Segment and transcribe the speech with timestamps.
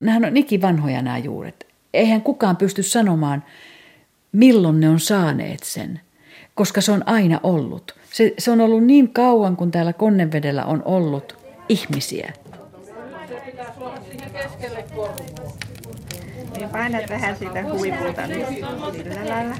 [0.00, 1.66] Nämähän on ikivanhoja nämä juuret.
[1.94, 3.44] Eihän kukaan pysty sanomaan,
[4.32, 6.00] milloin ne on saaneet sen,
[6.54, 7.94] koska se on aina ollut.
[8.12, 11.36] Se, se on ollut niin kauan, kun täällä Konnevedellä on ollut
[11.68, 12.32] ihmisiä.
[16.56, 19.54] Niin painat vähän siitä huipulta niin sillä lailla.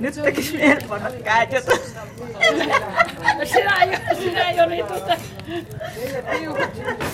[0.00, 1.70] Nyt tekis mieli panna käät jota.
[3.44, 5.16] Sinä, jo, sinä jo niin tuota...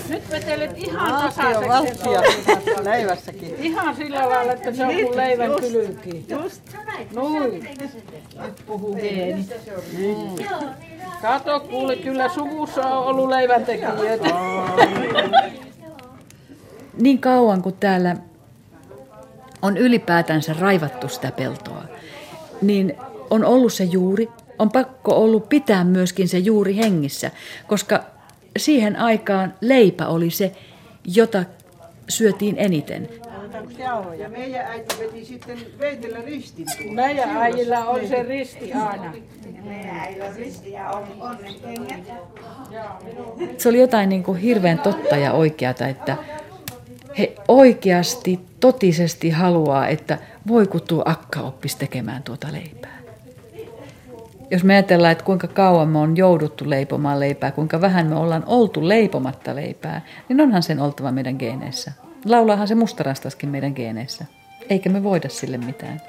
[0.09, 1.69] Nyt vetelet ihan tasaiseksi.
[1.69, 2.21] valttia
[2.83, 3.55] leivässäkin.
[3.55, 6.25] Ihan sillä lailla, että se on kuin leivän kylki.
[6.29, 6.61] Just.
[7.13, 7.69] Noin.
[8.41, 9.47] Nyt puhuu Heeni.
[9.97, 10.45] Mm.
[11.21, 14.29] Kato, kuule, kyllä suvussa on ollut leiväntekijöitä.
[17.01, 18.15] Niin kauan kuin täällä
[19.61, 21.83] on ylipäätänsä raivattu sitä peltoa,
[22.61, 22.95] niin
[23.29, 27.31] on ollut se juuri, on pakko ollut pitää myöskin se juuri hengissä,
[27.67, 28.03] koska
[28.57, 30.51] siihen aikaan leipä oli se,
[31.15, 31.43] jota
[32.09, 33.09] syötiin eniten.
[34.17, 36.93] Ja meidän äiti veti sitten veitellä ristin tuolla.
[36.93, 39.13] Meidän äijillä on se risti aina.
[43.57, 46.17] Se oli jotain niin kuin hirveän totta ja oikeata, että
[47.17, 52.99] he oikeasti, totisesti haluaa, että voi kun tuo akka oppisi tekemään tuota leipää.
[54.51, 58.43] Jos me ajatellaan, että kuinka kauan me on jouduttu leipomaan leipää, kuinka vähän me ollaan
[58.45, 61.91] oltu leipomatta leipää, niin onhan sen oltava meidän geeneissä.
[62.25, 64.25] Laulaahan se mustarastaskin meidän geeneissä.
[64.69, 66.01] Eikä me voida sille mitään.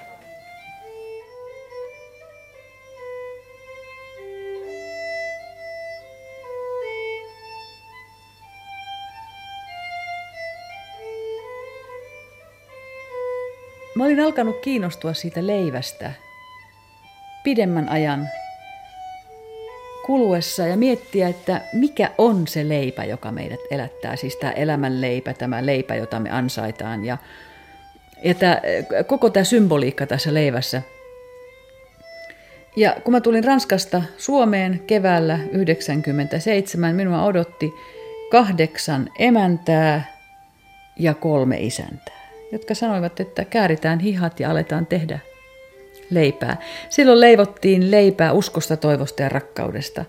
[14.01, 16.13] Mä olin alkanut kiinnostua siitä leivästä
[17.45, 18.29] pidemmän ajan
[20.07, 24.17] kuluessa ja miettiä, että mikä on se leipä, joka meidät elättää.
[24.17, 27.19] Siis tämä elämän leipä, tämä leipä, jota me ansaitaan ja,
[28.23, 28.61] ja tämä,
[29.07, 30.83] koko tämä symboliikka tässä leivässä.
[32.77, 37.73] Ja kun mä tulin Ranskasta Suomeen keväällä 97, minua odotti
[38.31, 40.17] kahdeksan emäntää
[40.99, 42.20] ja kolme isäntää,
[42.53, 45.19] jotka sanoivat, että kääritään hihat ja aletaan tehdä
[46.11, 46.57] leipää.
[46.89, 50.05] Silloin leivottiin leipää uskosta, toivosta ja rakkaudesta.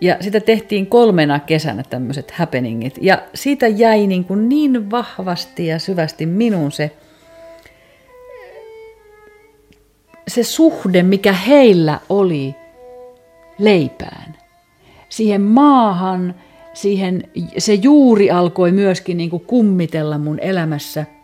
[0.00, 2.98] Ja sitä tehtiin kolmena kesänä tämmöiset happeningit.
[3.00, 6.90] Ja siitä jäi niin, kuin niin vahvasti ja syvästi minun se,
[10.28, 12.54] se suhde, mikä heillä oli
[13.58, 14.36] leipään.
[15.08, 16.34] Siihen maahan,
[16.74, 17.22] siihen,
[17.58, 21.04] se juuri alkoi myöskin niin kuin kummitella mun elämässä–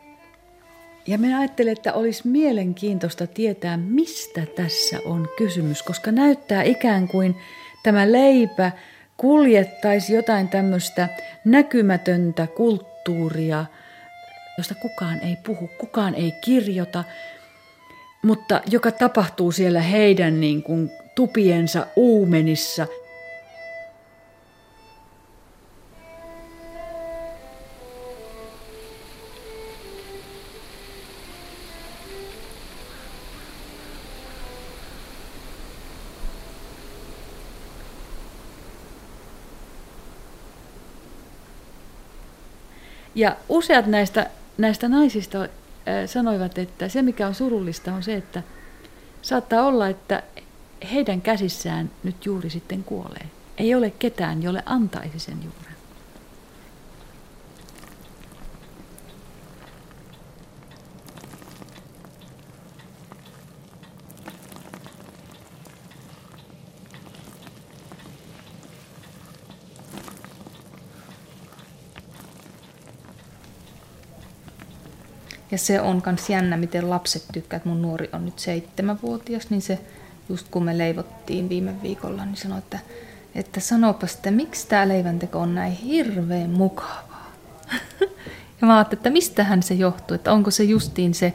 [1.07, 7.37] ja minä ajattelin, että olisi mielenkiintoista tietää, mistä tässä on kysymys, koska näyttää ikään kuin
[7.83, 8.73] tämä leipä
[9.17, 11.09] kuljettaisi jotain tämmöistä
[11.45, 13.65] näkymätöntä kulttuuria,
[14.59, 17.05] josta kukaan ei puhu, kukaan ei kirjoita,
[18.23, 22.87] mutta joka tapahtuu siellä heidän niin kuin tupiensa uumenissa–
[43.23, 45.49] Ja useat näistä, näistä naisista
[46.07, 48.43] sanoivat, että se mikä on surullista on se, että
[49.23, 50.23] saattaa olla, että
[50.93, 53.27] heidän käsissään nyt juuri sitten kuolee.
[53.59, 55.72] Ei ole ketään, jolle antaisi sen juuren.
[75.53, 79.63] Ja se on myös jännä, miten lapset tykkää, että mun nuori on nyt seitsemänvuotias, niin
[79.63, 79.79] se
[80.29, 82.79] just kun me leivottiin viime viikolla, niin sanoi, että,
[83.35, 87.33] että sanopas, että miksi tämä leivänteko on näin hirveän mukavaa.
[88.61, 91.33] ja mä ajattelin, että mistähän se johtuu, että onko se justiin se,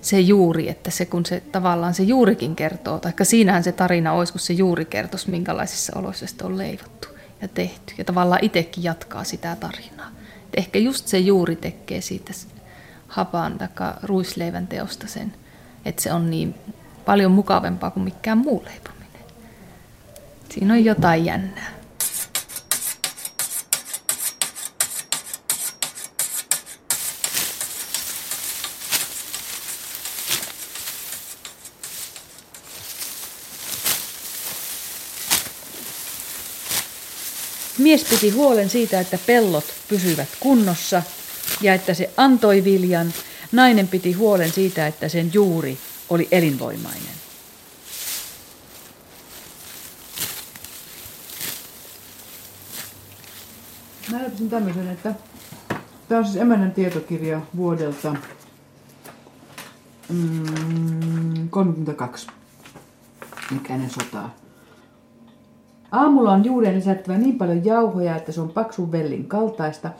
[0.00, 4.32] se juuri, että se kun se tavallaan se juurikin kertoo, tai siinähän se tarina olisi,
[4.32, 7.08] kun se juuri kertoisi, minkälaisissa oloissa sitä on leivottu
[7.42, 7.94] ja tehty.
[7.98, 10.10] Ja tavallaan itsekin jatkaa sitä tarinaa.
[10.46, 12.32] Et ehkä just se juuri tekee siitä
[13.08, 13.68] hapan tai
[14.02, 15.34] ruisleivän teosta sen,
[15.84, 16.54] että se on niin
[17.04, 19.08] paljon mukavempaa kuin mikään muu leipominen.
[20.50, 21.78] Siinä on jotain jännää.
[37.78, 41.02] Mies piti huolen siitä, että pellot pysyvät kunnossa–
[41.60, 43.12] ja että se antoi viljan,
[43.52, 45.78] nainen piti huolen siitä, että sen juuri
[46.10, 47.18] oli elinvoimainen.
[54.12, 55.14] Mä löysin tämmöisen, että
[56.08, 58.16] tämä on siis emännän tietokirja vuodelta
[60.08, 62.26] mm, 32.
[63.50, 64.34] Mikä ennen sotaa.
[65.92, 69.90] Aamulla on juureen lisättävä niin paljon jauhoja, että se on paksun vellin kaltaista.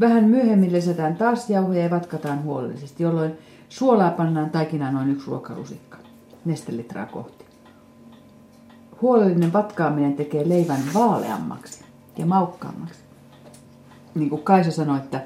[0.00, 3.32] Vähän myöhemmin lisätään taas jauhoja ja vatkataan huolellisesti, jolloin
[3.68, 5.98] suolaa pannaan taikinaan noin yksi ruokalusikka,
[6.44, 7.44] nestelitraa kohti.
[9.02, 11.84] Huolellinen vatkaaminen tekee leivän vaaleammaksi
[12.18, 13.00] ja maukkaammaksi.
[14.14, 15.20] Niin kuin Kaisa sanoi, että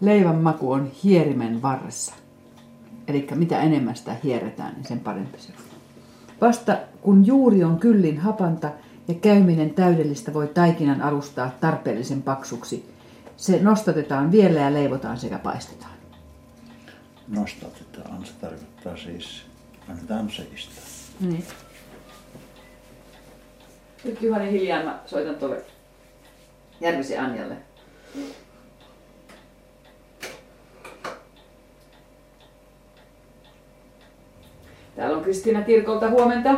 [0.00, 2.14] leivän maku on hierimen varressa.
[3.08, 5.64] Eli mitä enemmän sitä hierretään, niin sen parempi se on.
[6.40, 8.70] Vasta kun juuri on kyllin hapanta
[9.08, 12.95] ja käyminen täydellistä voi taikinan alustaa tarpeellisen paksuksi,
[13.36, 15.92] se nostatetaan vielä ja leivotaan sekä paistetaan.
[17.28, 19.42] Nostatetaan, se tarkoittaa siis,
[19.88, 20.84] annetaan seistää.
[21.20, 21.44] Niin.
[24.04, 25.62] Nyt Juhani hiljaa mä soitan tuolle
[26.80, 27.56] Järvisen Anjalle.
[34.96, 36.54] Täällä on Kristiina Kirkolta huomenta.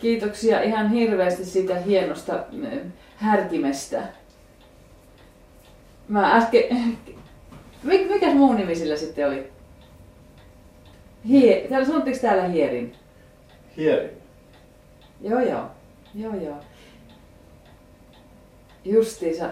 [0.00, 4.19] Kiitoksia ihan hirveästi siitä hienosta mm, härkimestä.
[6.10, 6.62] Mä äsken...
[7.82, 9.52] Mik, mikäs muu nimi sillä sitten oli?
[11.28, 11.66] Hie...
[11.68, 12.92] Täällä sanottiinko täällä hierin?
[13.76, 14.10] Hieri.
[15.20, 15.64] Joo joo.
[16.14, 16.56] Joo joo.
[18.84, 19.44] Justiinsa.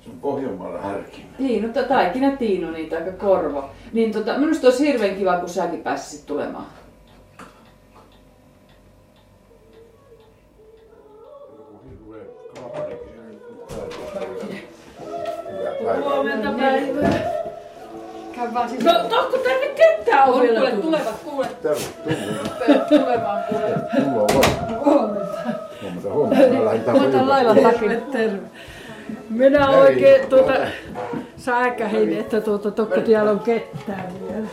[0.00, 1.28] Se on Pohjanmaalla härkimä.
[1.36, 3.70] Tiinu, ta- taikina Tiinu, niin taikka Korvo.
[3.92, 6.66] Niin tota, minusta olisi hirveän kiva, kun säkin pääsisit tulemaan.
[20.26, 21.46] Ketään Kuule, tulevat, kuule.
[21.62, 22.84] Tervetuloa.
[22.88, 23.74] Tulemaan, kuule.
[24.04, 24.84] Mulla on vaan.
[25.82, 26.54] Huomenta, huomenta.
[26.54, 28.00] Mä lähdin taas Otan lailan takia.
[28.12, 28.38] Terve.
[29.30, 30.52] Minä oikein tuota
[31.36, 34.48] säikähin, että tuota tokko täällä on ketään vielä.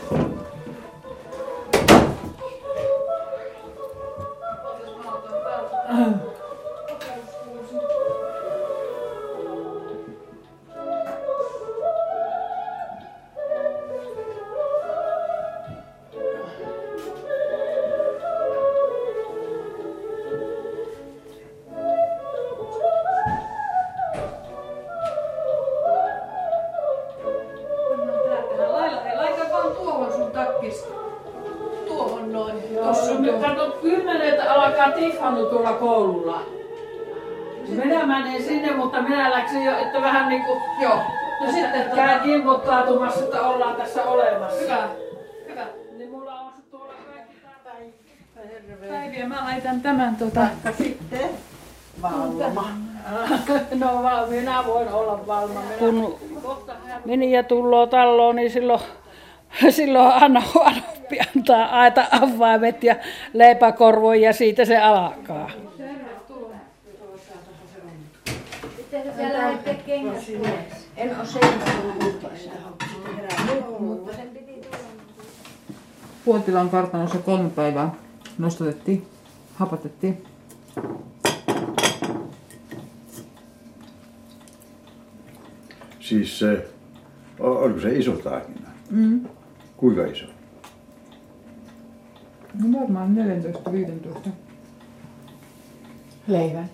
[42.64, 44.60] Käyn kimpottautumassa, että ollaan tässä olemassa.
[44.60, 44.88] Hyvä.
[45.48, 45.66] Hyvä.
[45.96, 48.88] Niin mulla on se tuolla kaikki tätä.
[48.88, 50.46] Päiviä mä laitan tämän tota...
[50.78, 51.30] Sitten
[52.02, 52.70] valma.
[53.74, 55.60] No minä voin olla valma.
[55.60, 56.18] Minä Kun
[57.04, 58.80] Miniä tulloo talloon, niin silloin,
[59.70, 62.96] silloin Anna Huonompi antaa aita avaimet ja
[63.32, 65.50] leipäkorvoja ja siitä se alkaa.
[69.16, 70.83] Sä lähdet kengät pois.
[70.96, 71.42] En ole sen
[73.80, 74.76] mutta sen piti tulla.
[76.24, 77.94] Puotilan kartanossa kolme päivää
[78.38, 79.06] nostatettiin,
[79.54, 80.24] hapatettiin.
[86.00, 86.68] Siis se,
[87.38, 88.68] oliko se iso taikina?
[88.90, 89.26] Mm.
[89.76, 90.26] Kuinka iso?
[92.54, 93.16] No varmaan
[94.26, 94.28] 14-15
[96.26, 96.70] leivän.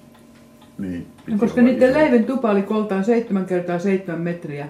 [0.80, 1.06] Niin.
[1.26, 1.98] No, koska niiden iso.
[1.98, 4.68] leivän tupa oli koltaan 7 kertaa 7 metriä.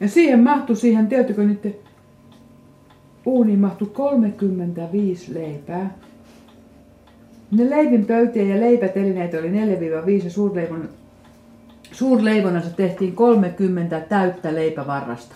[0.00, 1.74] Ja siihen mahtui siihen, tiedättekö niiden
[3.26, 5.98] uuniin mahtui 35 leipää.
[7.50, 9.50] Ne leivin pöytiä ja leipätelineitä oli
[10.20, 10.88] 4-5 ja suurleivon,
[11.92, 15.34] suurleivonnassa tehtiin 30 täyttä leipävarrasta.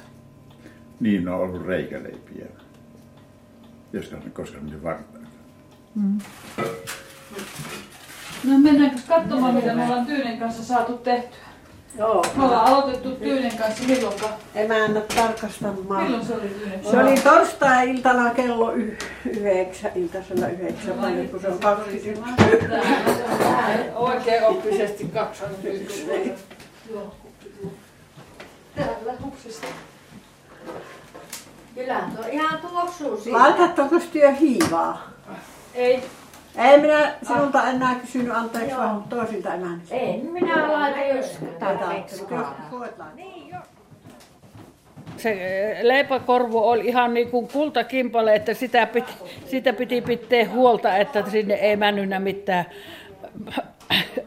[1.00, 2.46] Niin on ollut reikäleipiä.
[3.92, 5.26] Joskaan ne koskaan ne vartaan.
[8.46, 11.38] No mennäänkö katsomaan, mitä me ollaan Tyynen kanssa saatu tehtyä?
[11.98, 12.24] Joo.
[12.36, 14.28] Me ollaan aloitettu Tyynen kanssa milloinka?
[14.54, 16.02] Emännä tarkastamaan.
[16.04, 16.84] Milloin se oli Tyynen?
[16.90, 18.96] Se oli torstai-iltana kello y-
[19.30, 22.22] yhdeksän, iltasella yhdeksän, paljon kun se on 21.
[23.94, 26.06] Oikein oppisesti 21.
[28.76, 29.66] Täällä hupsista.
[31.74, 33.38] Kyllä tuo ihan tuoksuu siinä.
[33.38, 35.10] Laitatteko työ hiivaa?
[35.74, 36.02] Ei,
[36.58, 39.94] Ei minä sinulta enää kysynyt anteeksi, vaan toisilta emänniltä.
[39.94, 42.24] En minä laita, jos tarpeeksi
[43.14, 43.54] Niin,
[45.16, 49.12] Se eh, leipäkorvo oli ihan niin kuin kultakimpale, että sitä piti,
[49.46, 52.64] sitä piti pitää huolta, että sinne ei mennyt mitään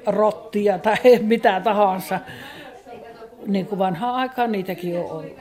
[0.05, 2.19] rottia tai mitä tahansa.
[3.47, 5.39] Niin kuin vanhaan aikaan niitäkin on ollut.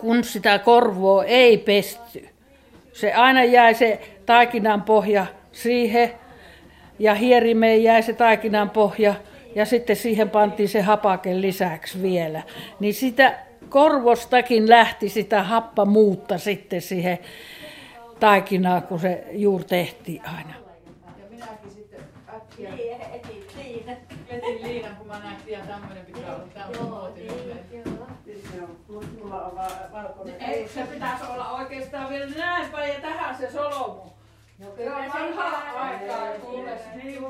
[0.00, 2.28] Kun sitä korvoa ei pesty,
[2.92, 6.10] se aina jäi se taikinan pohja siihen
[6.98, 9.14] ja hierimeen jäi se taikinan pohja
[9.54, 12.42] ja sitten siihen pantiin se hapake lisäksi vielä.
[12.80, 13.38] Niin sitä
[13.68, 17.18] korvostakin lähti sitä happamuutta sitten siihen
[18.20, 20.54] taikinaan, kun se juuri tehtiin aina.
[24.30, 27.34] Vetin liinan, kun mä näin, että tämmöinen pitää olla tämmöinen muotinen.
[28.88, 30.42] Mulla on vaan valkoinen.
[30.42, 34.17] Ei, se pitäisi olla oikeastaan vielä näin päin ja tähän se solmu.
[34.58, 37.22] Se on vanhaa aikaa, kuule, niin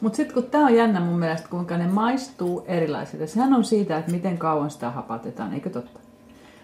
[0.00, 3.26] Mutta sitten kun tämä on jännä mun mielestä, kuinka ne maistuu erilaisilta.
[3.26, 6.00] Sehän on siitä, että miten kauan sitä hapatetaan, eikö totta?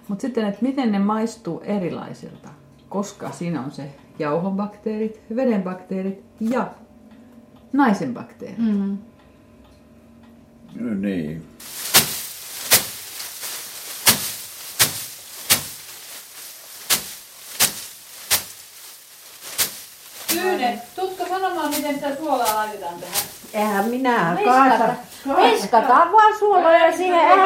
[0.08, 2.48] Mutta sitten, että miten ne maistuu erilaisilta.
[2.88, 6.70] Koska siinä on se jauhon bakteerit, veden bakteerit ja
[7.72, 8.58] naisen bakteerit.
[8.58, 8.98] Mm.
[10.80, 11.46] No niin.
[20.42, 23.14] Tyyne, tutko sanomaan, miten sitä suolaa laitetaan tähän?
[23.54, 24.88] Eihän minä kaasa.
[25.52, 27.20] Viskataan vaan suoloja siihen.
[27.20, 27.38] Eihän.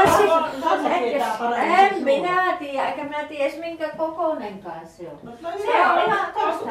[0.64, 5.32] Lasketaan En minä tiedä, eikä minä tiedä edes minkä kokoinenkaan se on.
[5.42, 6.70] Se on ihan tosta.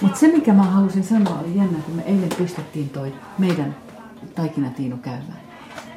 [0.00, 3.76] Mutta se, mikä mä halusin sanoa, oli jännä, kun me eilen pistettiin toi meidän
[4.34, 5.40] taikinatiinu käymään.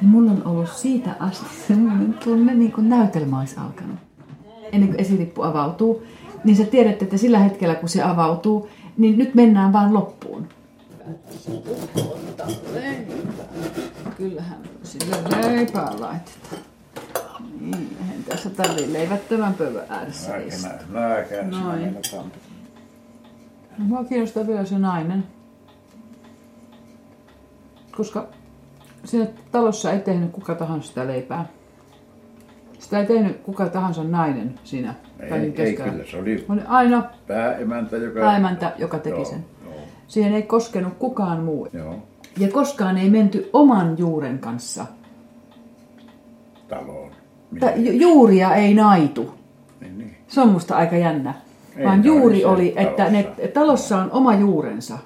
[0.00, 3.96] Niin mulla on ollut siitä asti semmoinen tunne, niin kuin näytelmä olisi alkanut.
[4.72, 6.02] Ennen kuin esilippu avautuu,
[6.44, 8.68] niin sä tiedät, että sillä hetkellä kun se avautuu,
[9.00, 10.48] niin nyt mennään vaan loppuun.
[14.16, 16.62] Kyllähän sillä leipää laitetaan.
[17.60, 20.70] Niin, eihän tässä tarvii leivättömän pöydän ääressä istua.
[21.50, 21.96] Noin.
[22.10, 22.38] tampi.
[23.78, 25.24] Mua kiinnostaa vielä se nainen.
[27.96, 28.28] Koska
[29.04, 31.46] siinä talossa ei tehnyt kuka tahansa sitä leipää.
[32.80, 37.96] Sitä ei tehnyt kuka tahansa nainen siinä Ei, ei kyllä, se oli Oli aina pääemäntä,
[37.96, 38.20] joka...
[38.20, 39.44] pääemäntä, joka teki Joo, sen.
[39.64, 39.74] Joo,
[40.08, 41.68] Siihen ei koskenut kukaan muu.
[41.72, 41.96] joo,
[42.38, 44.86] Ja koskaan ei menty oman juuren kanssa.
[46.68, 47.10] taloon.
[47.60, 49.34] Ta- ju- juuria ei naitu.
[49.80, 50.16] Niin, niin.
[50.28, 51.34] Se on musta aika jännä.
[51.76, 53.48] Ei Vaan juuri oli, että ne, talossa.
[53.54, 54.98] talossa on oma juurensa.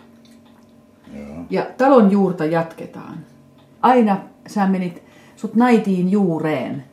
[1.15, 1.37] Joo.
[1.51, 3.19] Ja talon juurta jatketaan.
[3.83, 4.17] Aina
[4.47, 5.03] sä menit,
[5.37, 6.85] sut naitiin juureen.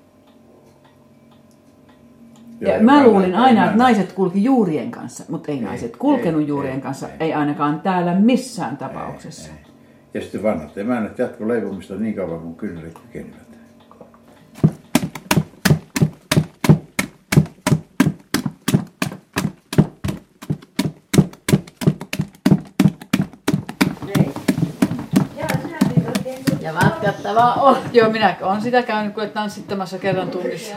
[2.62, 6.42] Ja, Joo, mä luulin aina, että naiset kulki juurien kanssa, mutta ei, Ei, naiset kulkenut
[6.42, 7.16] ei, juurien ei, kanssa, ei.
[7.20, 9.52] ei ainakaan täällä missään tapauksessa.
[9.52, 9.72] Ei.
[10.14, 13.52] Ja sitten vanhat emännät jatko leipomista niin kauan kuin kynnelit kykenivät.
[26.62, 27.78] Ja matkattavaa on.
[27.94, 30.76] Joo, minä olen sitä käynyt kuule tanssittamassa kerran tunnissa.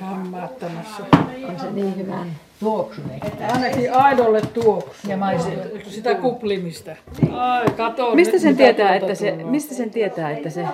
[0.00, 1.02] Hämmättämässä.
[1.48, 2.24] On se niin hyvä
[2.60, 3.20] tuoksunen.
[3.52, 5.08] Ainakin aidolle tuoksu.
[5.08, 5.48] Ja maisi.
[5.88, 6.90] Sitä kuplimista.
[7.32, 10.64] Ai, kato Mistä sen tietää, että se, mistä sen tietää, että se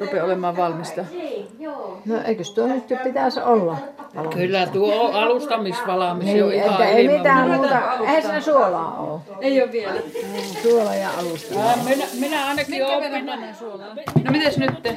[0.00, 1.04] rupeaa olemaan valmista?
[2.06, 3.76] No eikös tuo nyt jo pitäisi olla?
[4.34, 7.58] Kyllä tuo on alustamisvalmis jo Niin, ihan että ei mitään muuta.
[7.58, 7.98] muuta.
[8.00, 9.20] Eihän siinä suolaa ole.
[9.40, 10.00] Ei ole vielä.
[10.62, 11.54] Suola ja alusta.
[11.84, 13.26] Minä, minä ainakin opin.
[14.24, 14.94] No mites nyt te?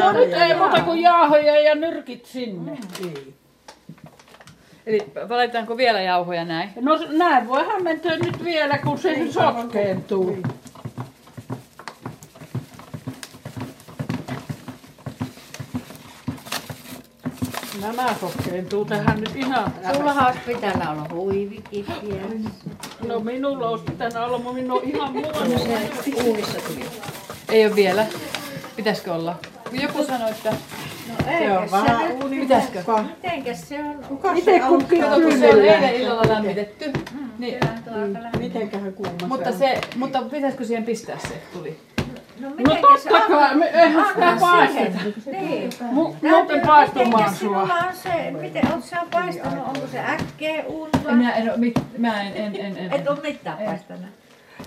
[0.00, 2.78] No nyt ei muuta kuin jauhoja ja nyrkit sinne.
[4.86, 6.70] Eli valitaanko vielä jauhoja näin?
[6.80, 10.38] No näin voihan mennä nyt vielä, kun se nyt sotkeentuu.
[17.80, 21.86] Nämä sotkeentuu tähän nyt ihan Sullahan olisi pitänyt olla huivikin.
[23.06, 25.38] No minulla olisi pitänyt olla, mutta minun on ihan muuta.
[26.24, 26.84] Uunissa tuli.
[27.48, 28.06] Ei ole vielä.
[28.76, 29.36] Pitäisikö olla?
[29.72, 30.52] Joku sanoi, että
[31.38, 32.82] Se on Vähän pitäisikö?
[33.22, 34.36] Mitenkäs se on?
[34.36, 36.92] Itse kukin Kato, kun se on eilen illalla lämmitetty.
[37.38, 37.58] Niin,
[38.38, 41.80] Mitenköhän kuuma mutta, se, mutta pitäisikö siihen pistää se tuli?
[42.40, 44.98] No No se totta kai, me eihän sitä paisteta.
[45.30, 45.70] Niin.
[45.72, 47.62] Mu- Muuten paistumaan sua.
[47.62, 47.68] on
[48.02, 49.66] se, miten oot sä paistanut?
[49.66, 51.14] Onko se äkkeä uuni En vai?
[51.14, 52.92] minä en, mit, mä en, en, en, en.
[52.92, 54.06] Et ole mitään paistanut.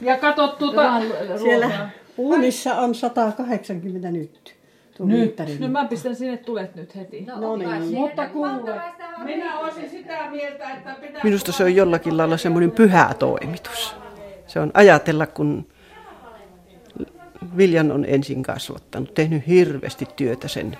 [0.02, 1.04] Ja kato tuota, Vaan
[1.44, 1.90] Siellä ruokaa.
[2.18, 4.58] Uunissa on 180 nyt.
[5.00, 5.42] Nyt.
[5.60, 7.22] No mä pistän sinne tulet nyt heti.
[7.22, 7.94] No niin.
[7.94, 8.82] Mutta kuule,
[9.24, 11.24] minä olisin sitä mieltä, että pitää...
[11.24, 13.96] Minusta se on jollakin lailla semmoinen pyhä toimitus.
[14.48, 15.68] Se on ajatella, kun
[17.58, 20.78] Viljan on ensin kasvattanut, tehnyt hirveästi työtä sen,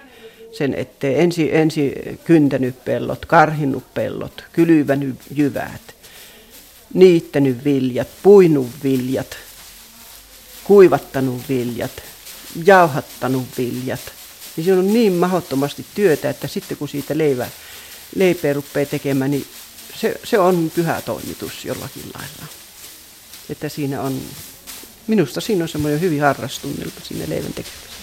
[0.52, 1.20] sen eteen.
[1.20, 1.94] Ensi, ensi
[2.26, 5.82] kyntänyt pellot, karhinnut pellot, kylvänyt jyvät,
[6.94, 9.38] niittänyt viljat, puinut viljat,
[10.68, 11.92] kuivattanut viljat,
[12.66, 14.00] jauhattanut viljat.
[14.56, 17.48] Niin se on niin mahdottomasti työtä, että sitten kun siitä leivä,
[18.16, 19.48] leipeä rupeaa tekemään, niin
[19.96, 22.46] se, se on pyhä toimitus jollakin lailla.
[23.50, 24.22] Että siinä on,
[25.08, 27.98] minusta siinä on semmoinen hyvin harrastunnelma siinä leivän tekemisessä.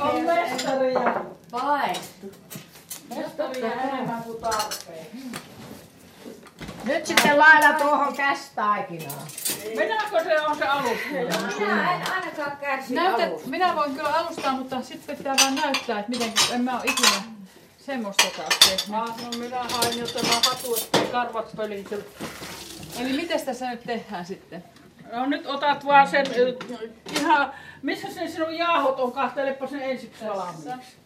[0.00, 1.24] On mestaria.
[1.50, 2.32] Paettu.
[3.16, 5.06] Mestaria enemmän kuin tarpeen.
[6.84, 9.26] Nyt sitten laita tuohon kästaikinaan.
[9.76, 11.50] Minäkö se on se alustaja?
[11.76, 13.48] Minä en ainakaan kärsi Näytät, alusta.
[13.48, 17.22] minä voin kyllä alustaa, mutta sitten pitää vaan näyttää, että miten, en mä ole ikinä
[17.78, 19.02] semmoista taas tehnyt.
[19.02, 22.04] Ah, no minä hain jo tämän hatu, ettei karvat pölity.
[23.00, 24.64] Eli miten tässä nyt tehdään sitten?
[25.12, 26.26] No nyt otat vaan sen
[27.20, 27.52] ihan,
[27.82, 30.96] missä se sinun jaahot on, kahtelepa sen ensiksi valmiiksi.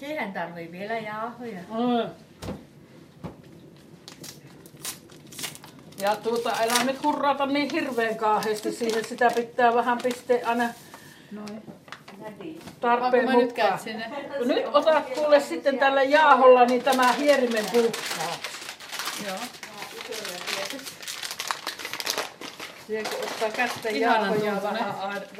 [0.00, 1.60] Siihen tarvii vielä jauhoja.
[1.68, 2.10] Mm.
[6.02, 10.68] Ja tuota, älä nyt hurrata niin hirveän kauheasti siihen, sitä pitää vähän pistää aina
[12.80, 13.78] tarpeen Onko mä nyt mukaan.
[13.78, 14.10] sinne?
[14.44, 18.36] Nyt otat kuule sitten tällä jaaholla niin tämä hierimen puhtaa.
[19.26, 19.36] Joo.
[22.86, 24.62] Siihen kun ottaa kättä tuntunen.
[24.62, 24.94] vähän,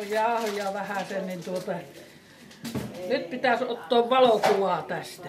[0.08, 1.72] jauhoja vähän sen, niin tuota,
[3.08, 5.28] nyt pitäisi ottaa valokuvaa tästä.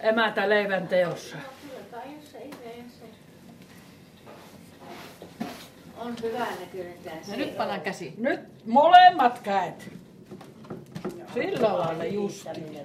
[0.00, 1.36] Emätä leivän teossa.
[6.04, 7.32] On hyvä näköinen tässä.
[7.32, 8.14] Ja nyt pannaan käsi.
[8.18, 9.90] Nyt molemmat käet.
[11.34, 12.48] Sillä lailla justi.
[12.52, 12.78] Niin,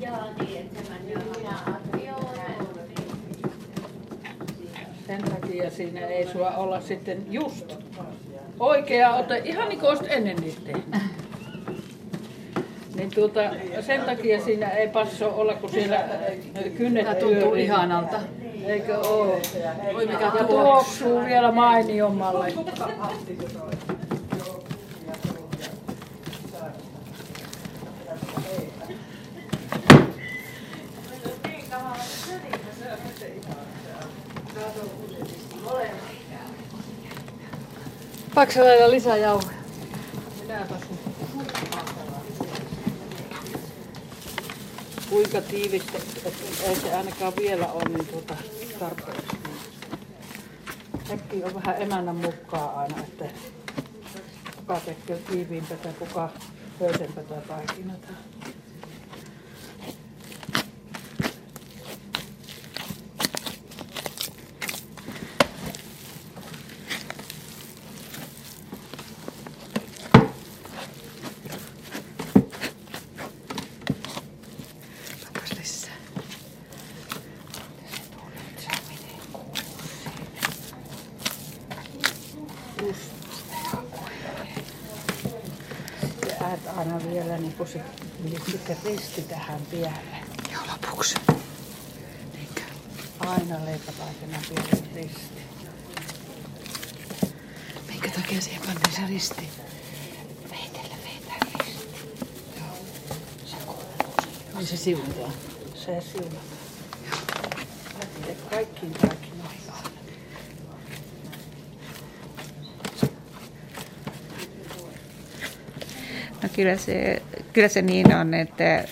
[0.00, 0.16] Joo,
[5.06, 7.76] Sen takia siinä ei sua olla sitten just
[8.60, 11.02] oikea ote, ihan niin kuin olisit ennen niitä tehnyt.
[13.02, 13.40] Niin tuota,
[13.80, 16.06] sen takia siinä ei passo olla, kun siellä äh,
[16.76, 17.64] kynnet Tämä tuntuu pyörii.
[17.64, 18.20] ihanalta.
[18.66, 19.40] Eikö oo?
[19.94, 20.46] Oi mikä Ja tuoksu.
[20.46, 22.52] tuoksuu vielä mainiommalle.
[38.34, 39.56] Paksa lailla lisää jauhoja.
[45.12, 46.30] Kuinka tiivistä, että
[46.64, 48.36] ei se ainakaan vielä ole niin tuota
[48.78, 49.36] tarpeeksi.
[51.08, 53.24] Sekin on vähän emännän mukaan aina, että
[54.56, 56.28] kuka tekee tiiviimpää, kuka
[56.80, 58.08] höysempää taikinata.
[75.28, 75.92] Onpas lisää.
[86.28, 87.80] Ja äät aina vielä niin kuin se,
[88.24, 88.40] niin
[88.74, 90.16] sitten risti tähän päälle.
[90.52, 91.14] Joo, lopuksi.
[92.32, 92.60] Niinkö?
[93.20, 95.42] Aina leipätaikinan päälle risti.
[97.88, 99.48] Minkä takia siihen pantiin se risti?
[100.50, 101.82] Veitellä veitää risti.
[104.54, 105.32] Niin se siunataan.
[105.74, 106.42] Se siunataan.
[107.98, 109.62] Lähtee kaikkiin taikinoihin.
[116.42, 118.84] No kyllä se, kyllä se niin on, että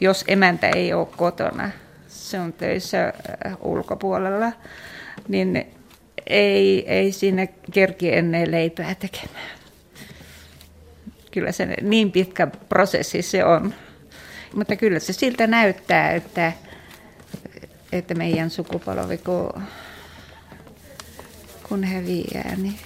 [0.00, 1.70] jos emäntä ei ole kotona
[2.34, 3.12] se on töissä
[3.46, 4.52] äh, ulkopuolella,
[5.28, 5.66] niin
[6.26, 9.50] ei, ei sinne kerki ennen leipää tekemään.
[11.30, 13.74] Kyllä se niin pitkä prosessi se on.
[14.54, 16.52] Mutta kyllä se siltä näyttää, että,
[17.92, 19.62] että meidän sukupolvi, kun,
[21.68, 22.78] kun häviää, niin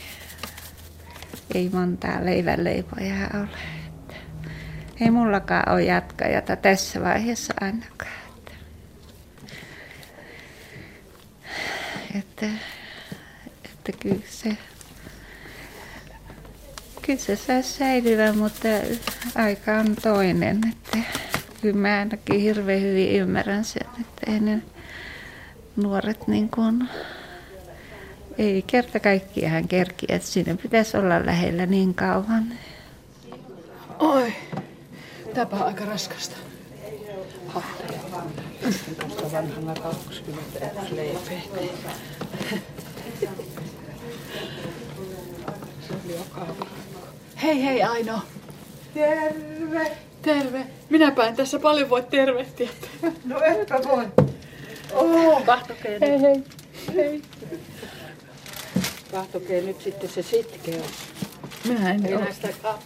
[1.55, 3.78] ei montaa leivänleipoja ole.
[5.01, 8.13] Ei mullakaan ole jatkajata tässä vaiheessa ainakaan.
[12.19, 12.47] Että,
[13.65, 14.57] että kyllä se,
[17.03, 18.69] kyllä se saa säilyä, mutta
[19.35, 20.61] aika on toinen.
[20.69, 20.99] Että
[21.61, 24.63] kyllä mä ainakin hirveän hyvin ymmärrän sen, että ei ne
[25.77, 26.89] nuoret niin kuin,
[28.39, 32.47] ei kerta kaikkiaan kerki, että siinä pitäisi olla lähellä niin kauan.
[33.99, 34.33] Oi,
[35.38, 36.37] tämäpä on aika raskasta.
[39.01, 41.92] Tuosta vanhana 21 leipää.
[45.88, 46.46] Se oli joka.
[47.42, 48.20] Hei hei Aino.
[48.94, 49.96] Terve.
[50.22, 50.66] Terve.
[50.90, 52.68] Minäpä en tässä paljon voi tervehtiä.
[53.24, 54.07] No etpä voi.
[54.92, 55.44] Oh.
[55.44, 56.42] Kahtokee Hei hei.
[56.94, 57.22] hei.
[59.11, 60.85] Kahtokee nyt sitten se sitkeys.
[61.64, 62.24] Minä en Ei ole.
[62.24, 62.79] näistä ka-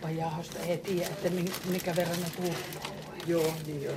[0.00, 2.92] kaapajauhosta ei tiedä, että mi- mikä verran ne tuuppuu.
[3.26, 3.96] Joo, niin on.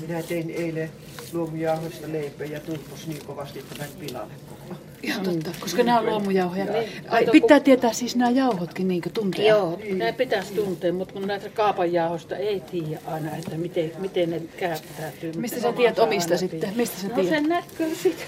[0.00, 0.90] Minä tein eilen
[1.32, 4.80] luomujauhoista leipää ja tuhmus niin kovasti, että meni pilalle koko.
[5.02, 6.64] Ihan totta, koska nämä on luomujauhoja.
[6.64, 6.88] Niin.
[7.08, 9.44] Ai, pitää tietää siis nämä jauhotkin niin tuntea.
[9.48, 14.40] Joo, ne pitäisi tuntea, mutta kun näitä kaapanjauhosta ei tiedä aina, että miten, miten ne
[14.56, 15.32] käyttäytyy.
[15.32, 16.72] Mistä sä tiedät omista sitten?
[16.76, 17.30] Mistä sä No tiedät?
[17.30, 18.22] sen näkyy siitä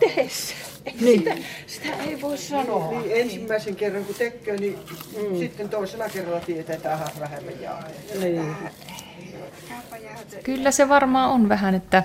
[0.00, 0.54] tehdessä.
[0.86, 1.18] Ei Niin.
[1.18, 2.90] Sitä, sitä ei voi sanoa.
[2.90, 4.78] Niin ensimmäisen kerran kun tekee, niin
[5.30, 5.38] mm.
[5.38, 7.94] sitten toisella kerralla tietää, että aha, vähemmän jauhoja.
[8.20, 8.56] Niin.
[10.42, 12.02] Kyllä se varmaan on vähän, että,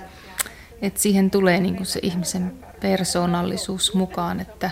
[0.82, 4.70] että siihen tulee niin kuin se ihmisen persoonallisuus mukaan, että,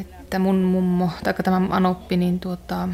[0.00, 2.88] että mun mummo, tai tämä Anoppi, niin tuota,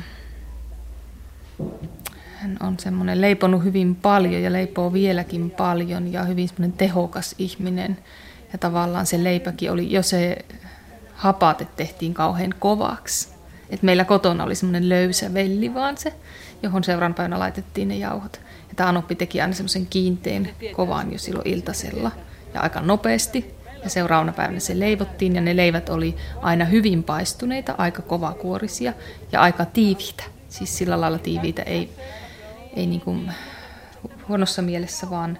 [2.34, 7.98] hän on semmoinen leiponut hyvin paljon ja leipoo vieläkin paljon ja hyvin semmoinen tehokas ihminen.
[8.52, 10.44] Ja tavallaan se leipäkin oli, jo se
[11.14, 13.28] hapate tehtiin kauhean kovaksi.
[13.70, 16.14] Et meillä kotona oli semmoinen löysä velli vaan se,
[16.62, 18.40] johon seuraavan päivänä laitettiin ne jauhot.
[18.68, 22.10] Ja tämä Anoppi teki aina semmoisen kiinteen kovan jo silloin iltasella
[22.54, 23.54] ja aika nopeasti.
[23.84, 28.92] Ja seuraavana päivänä se leivottiin ja ne leivät oli aina hyvin paistuneita, aika kovakuorisia
[29.32, 30.24] ja aika tiiviitä.
[30.48, 31.90] Siis sillä lailla tiiviitä, ei,
[32.76, 33.32] ei niin kuin
[34.28, 35.38] huonossa mielessä, vaan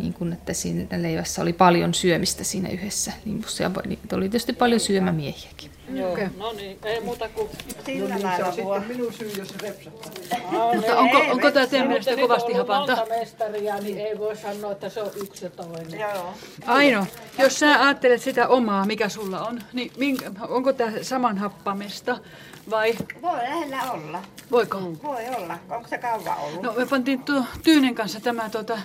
[0.00, 3.62] niin kuin, että siinä leivässä oli paljon syömistä siinä yhdessä limpussa.
[3.62, 5.70] Ja niitä oli tietysti paljon syömämiehiäkin.
[5.94, 10.12] Joo, no niin, ei muuta kuin No niin, se on minun syy, jos repsattaa.
[10.74, 13.06] Mutta onko, onko tämä teidän mielestä kovasti hapanta?
[13.08, 16.00] mestaria, niin ei voi sanoa, että se on yksi ja toinen.
[16.00, 16.34] Joo.
[16.66, 17.06] Aino,
[17.38, 22.18] jos sä ajattelet sitä omaa, mikä sulla on, niin minkä, onko tämä saman happamesta
[22.70, 24.22] vai Voi lähellä olla.
[24.50, 24.80] voiko?
[25.02, 25.58] Voi olla.
[25.70, 26.62] Onko se kauan ollut?
[26.62, 28.78] No me pantiin tuo Tyynen kanssa tämä tuota,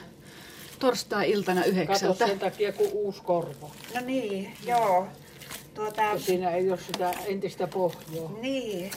[0.80, 2.28] torstai-iltana Kato yhdeksältä.
[2.28, 3.72] sen takia, kun uusi korvo.
[3.96, 5.08] No niin, joo.
[5.74, 8.32] Tuota, Ja siinä ei ole sitä entistä pohjaa.
[8.42, 8.92] niin.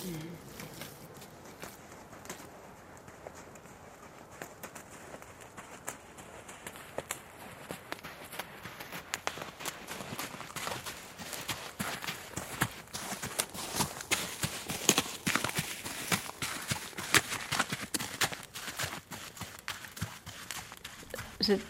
[21.49, 21.61] Se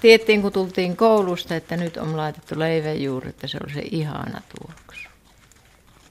[0.00, 5.08] tiedettiin, kun tultiin koulusta, että nyt on laitettu leivänjuuri, että se oli se ihana tuoksu.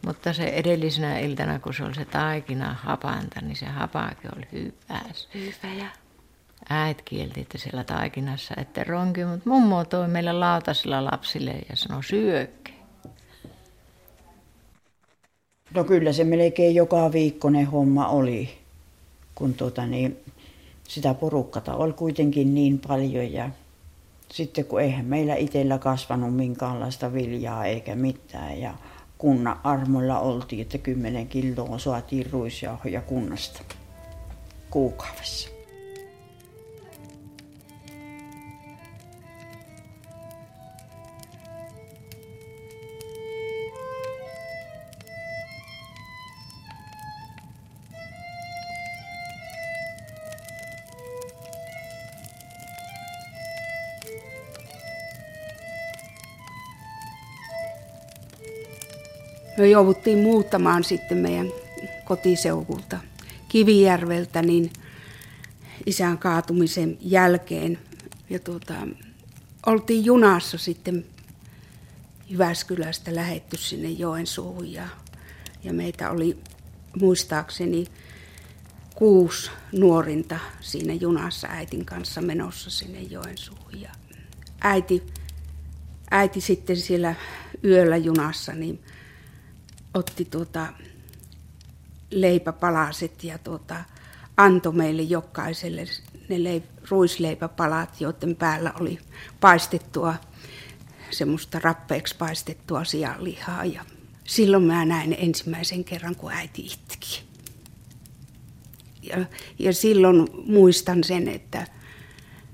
[0.05, 4.99] Mutta se edellisenä iltana, kun se oli se taikina hapanta, niin se hapakin oli hyvä.
[5.33, 5.87] Hyvä ja
[6.69, 12.03] äit kielti, että siellä taikinassa ette ronki, mutta mummo toi meille lautasella lapsille ja sanoi
[12.03, 12.71] syökkä.
[15.73, 18.57] No kyllä se melkein joka viikkoinen homma oli,
[19.35, 20.19] kun tuota niin,
[20.87, 23.49] sitä porukkata oli kuitenkin niin paljon ja
[24.31, 28.73] sitten kun eihän meillä itsellä kasvanut minkäänlaista viljaa eikä mitään ja
[29.17, 33.61] kunnan armoilla oltiin, että 10 kiloa saatiin ruisjauhoja kunnasta
[34.69, 35.54] kuukaudessa.
[59.57, 61.47] Me jouduttiin muuttamaan sitten meidän
[62.05, 62.97] kotiseuvulta
[63.47, 64.73] Kivijärveltä niin
[65.85, 67.79] isän kaatumisen jälkeen.
[68.29, 68.73] Ja tuota,
[69.65, 71.05] oltiin junassa sitten
[72.27, 74.87] Jyväskylästä lähetty sinne Joensuuhun ja,
[75.63, 76.37] ja meitä oli
[76.99, 77.85] muistaakseni
[78.95, 83.81] kuusi nuorinta siinä junassa äitin kanssa menossa sinne Joensuuhun.
[83.81, 83.89] Ja
[84.61, 85.03] äiti,
[86.11, 87.15] äiti sitten siellä
[87.63, 88.79] yöllä junassa niin
[89.95, 90.67] otti tuota
[92.11, 93.75] leipäpalaset ja tuota,
[94.37, 95.85] antoi meille jokaiselle
[96.29, 98.99] ne leip- ruisleipäpalat, joiden päällä oli
[99.39, 100.15] paistettua
[101.11, 103.65] semmoista rappeeksi paistettua sianlihaa.
[103.65, 103.85] Ja
[104.23, 107.23] silloin mä näin ensimmäisen kerran, kun äiti itki.
[109.01, 109.25] Ja,
[109.59, 111.67] ja silloin muistan sen, että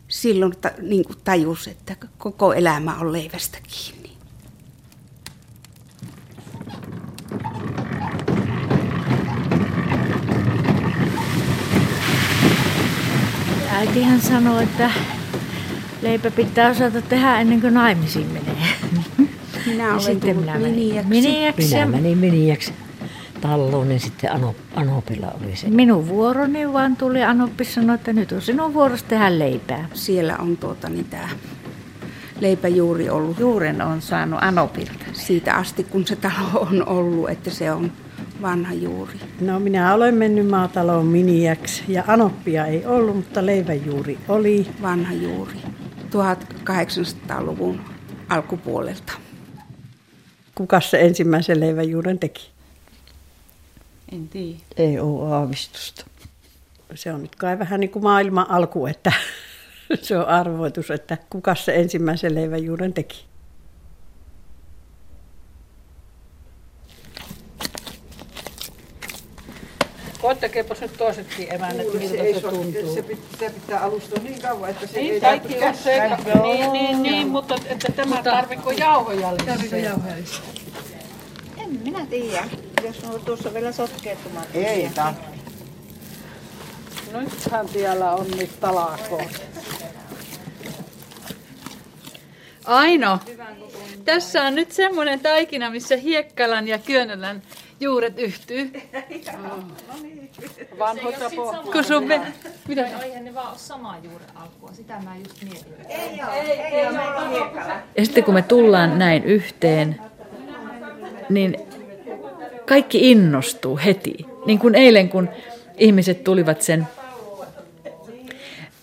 [0.08, 4.01] silloin ta, niin tajus, että koko elämä on leivästä kiinni.
[13.92, 14.92] Äitihän sanoi, että
[16.02, 18.68] leipä pitää osata tehdä ennen kuin naimisiin menee.
[19.66, 21.10] Minä Ja olen sitten minä menin miniäksi.
[21.10, 21.74] miniäksi.
[21.76, 22.74] Minä menin miniäksi
[23.42, 25.70] talloon, niin sitten Ano, Anopilla oli se.
[25.70, 29.90] Minun vuoroni vaan tuli Anoppi sanoi, että nyt on sinun vuorosi tehdä leipää.
[29.94, 31.30] Siellä on tuota niin tämä
[32.40, 33.40] leipäjuuri ollut.
[33.40, 35.06] Juuren on saanut Anopilta.
[35.14, 37.92] Siitä asti, kun se talo on ollut, että se on
[38.42, 39.20] vanha juuri.
[39.42, 44.68] No minä olen mennyt maataloon miniäksi ja anoppia ei ollut, mutta leiväjuuri oli.
[44.82, 45.56] Vanha juuri.
[46.12, 47.82] 1800-luvun
[48.30, 49.14] alkupuolelta.
[50.56, 52.50] Kuka se ensimmäisen leiväjuuren teki?
[54.12, 54.60] En tiedä.
[54.78, 56.06] Ei ole aavistusta.
[56.96, 59.14] Se on nyt kai vähän niin kuin maailman alku, että
[60.02, 63.31] se on arvoitus, että kuka se ensimmäisen leiväjuuren teki.
[70.22, 72.94] Koettakeepas nyt toisetkin emännät, miltä se, tuntuu.
[72.96, 76.02] Se, pit- se pitää alustua niin kauan, että se Niin, ei kaikki on se,
[76.44, 79.56] niin, niin, niin, mutta että tämä tarviko jauhoja lisää?
[79.56, 80.42] Tarviko jauhoja lisää?
[81.58, 82.44] En minä tiedä,
[82.84, 84.48] jos on tuossa vielä sotkeettomat.
[84.54, 85.32] Ei tarvitse.
[87.12, 89.40] No nythän tiellä on niitä talakoita.
[92.66, 93.20] Aino,
[94.06, 97.42] tässä on nyt semmoinen taikina, missä hiekkalan ja kyönölän
[97.82, 98.72] juuret yhtyy.
[100.80, 101.64] Vanhoita pohjaa.
[101.64, 102.22] Kun sun me...
[102.68, 102.88] Mitä?
[103.04, 105.74] Eihän ne vaan ole samaa juuren alkua, sitä mä just mietin.
[105.90, 107.00] Ei ole, ei ole.
[107.98, 110.02] Ja sitten kun me tullaan näin yhteen,
[111.30, 111.56] niin
[112.66, 114.26] kaikki innostuu heti.
[114.46, 115.30] Niin kuin eilen, kun
[115.78, 116.88] ihmiset tulivat sen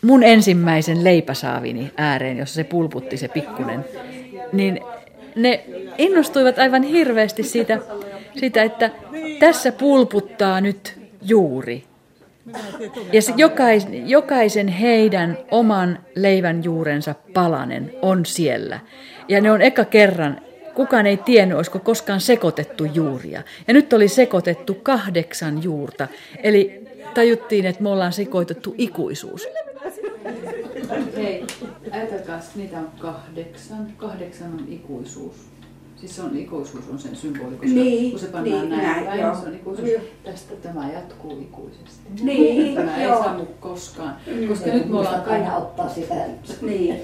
[0.03, 3.85] mun ensimmäisen leipäsaavini ääreen, jossa se pulputti se pikkunen,
[4.53, 4.81] niin
[5.37, 5.65] ne
[5.99, 7.79] innostuivat aivan hirveästi siitä,
[8.39, 8.91] siitä että
[9.39, 11.85] tässä pulputtaa nyt juuri.
[13.13, 18.81] Ja se jokais, jokaisen heidän oman leivän juurensa palanen on siellä.
[19.29, 20.41] Ja ne on eka kerran,
[20.75, 23.43] kukaan ei tiennyt, olisiko koskaan sekoitettu juuria.
[23.69, 26.09] Ja nyt oli sekoitettu kahdeksan juurta.
[26.43, 29.47] Eli tajuttiin, että me ollaan sekoitettu ikuisuus.
[31.17, 31.45] Hei,
[31.91, 33.93] ajatelkaa, niitä on kahdeksan.
[33.97, 35.37] Kahdeksan on ikuisuus.
[36.01, 39.05] Siis se on ikuisuus on sen symboli, koska Niin, kun se pannaan niin, näin näin,
[39.05, 39.35] päin, joo.
[39.35, 39.89] se on ikuisuus.
[39.89, 40.01] Joo.
[40.25, 42.09] Tästä tämä jatkuu ikuisesti.
[42.23, 43.25] Niin, tämä ei joo.
[43.25, 44.17] sammu koskaan.
[44.27, 44.49] Mm.
[44.49, 46.15] Koska nyt me ollaan aina ottaa sitä.
[46.63, 47.01] Niin.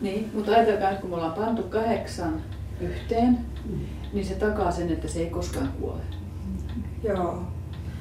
[0.00, 2.42] Niin, mutta ajatelkaa, kun me ollaan pantu kahdeksan
[2.80, 3.38] yhteen,
[4.12, 6.00] niin se takaa sen, että se ei koskaan kuole.
[7.04, 7.42] Joo.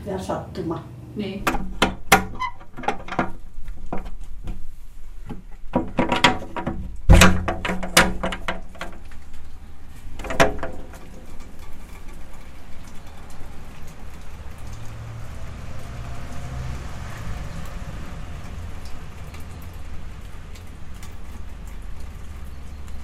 [0.06, 0.84] Ja sattuma.
[1.16, 1.44] Niin.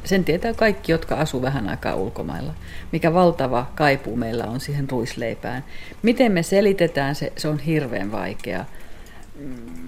[0.07, 2.53] Sen tietää kaikki, jotka asuu vähän aikaa ulkomailla.
[2.91, 5.63] Mikä valtava kaipuu meillä on siihen ruisleipään.
[6.01, 8.65] Miten me selitetään se, se on hirveän vaikea.
[9.39, 9.87] Mm,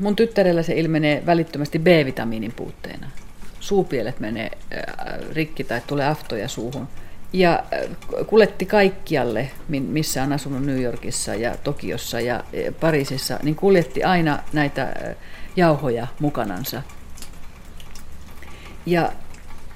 [0.00, 3.10] Mun tyttärellä se ilmenee välittömästi B-vitamiinin puutteena.
[3.60, 4.80] Suupielet menee äh,
[5.32, 6.88] rikki tai tulee aftoja suuhun.
[7.32, 13.54] Ja äh, kuljetti kaikkialle, missä on asunut New Yorkissa ja Tokiossa ja äh, Pariisissa, niin
[13.54, 14.94] kuljetti aina näitä
[15.56, 16.82] jauhoja mukanansa.
[18.86, 19.12] Ja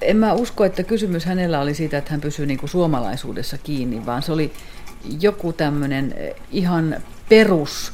[0.00, 4.06] en mä usko, että kysymys hänellä oli siitä, että hän pysyy niin kuin suomalaisuudessa kiinni,
[4.06, 4.52] vaan se oli
[5.20, 6.14] joku tämmöinen
[6.52, 6.96] ihan
[7.28, 7.92] perus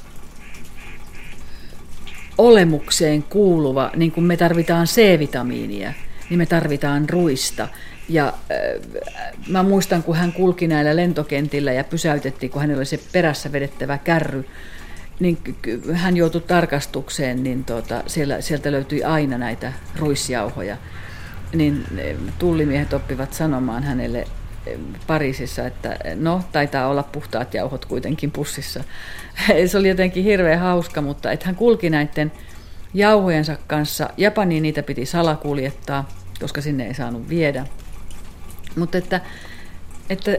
[2.38, 5.92] olemukseen kuuluva, niin kuin me tarvitaan C-vitamiinia,
[6.30, 7.68] niin me tarvitaan ruista.
[8.08, 8.34] Ja äh,
[9.48, 13.98] mä muistan, kun hän kulki näillä lentokentillä ja pysäytettiin, kun hänellä oli se perässä vedettävä
[13.98, 14.44] kärry,
[15.20, 15.38] niin
[15.92, 20.76] hän joutui tarkastukseen, niin tuota, siellä, sieltä löytyi aina näitä ruisjauhoja.
[21.54, 24.18] Niin eh, tullimiehet oppivat sanomaan hänelle
[24.66, 28.84] eh, Pariisissa, että no, taitaa olla puhtaat jauhot kuitenkin pussissa.
[29.66, 32.32] Se oli jotenkin hirveän hauska, mutta että hän kulki näiden
[32.94, 34.10] jauhojensa kanssa.
[34.16, 36.08] Japaniin niitä piti salakuljettaa,
[36.40, 37.66] koska sinne ei saanut viedä.
[38.76, 39.20] Mutta että,
[40.10, 40.38] että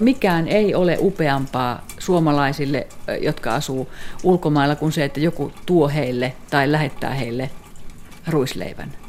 [0.00, 2.86] mikään ei ole upeampaa suomalaisille,
[3.20, 3.88] jotka asuu
[4.22, 7.50] ulkomailla, kuin se, että joku tuo heille tai lähettää heille
[8.28, 8.99] ruisleivän.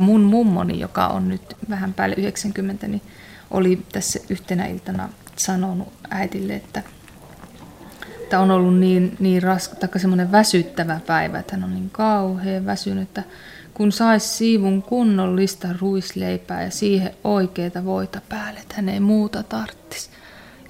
[0.00, 3.02] Mun mummoni, joka on nyt vähän päälle 90, niin
[3.50, 6.82] oli tässä yhtenä iltana sanonut äitille, että,
[8.22, 12.66] että on ollut niin, niin raska, tai semmoinen väsyttävä päivä, että hän on niin kauhean
[12.66, 13.22] väsynyt, että
[13.74, 20.10] kun saisi siivun kunnollista ruisleipää ja siihen oikeita voita päälle, että hän ei muuta tarttisi.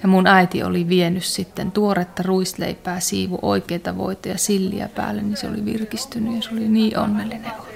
[0.01, 5.37] Ja mun äiti oli vienyt sitten tuoretta ruisleipää, siivu oikeita voita ja silliä päälle, niin
[5.37, 7.70] se oli virkistynyt ja se oli niin onnellinen.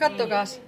[0.00, 0.60] Kattokaas.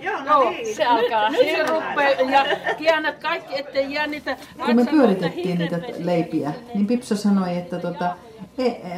[0.00, 0.76] Joo, no niin.
[0.76, 1.30] se alkaa.
[1.30, 4.36] Nyt se rupeaa ja käännät kaikki, ettei jää niitä...
[4.66, 8.16] Kun me pyöritettiin niitä leipiä, niin Pipsa sanoi, että, tota,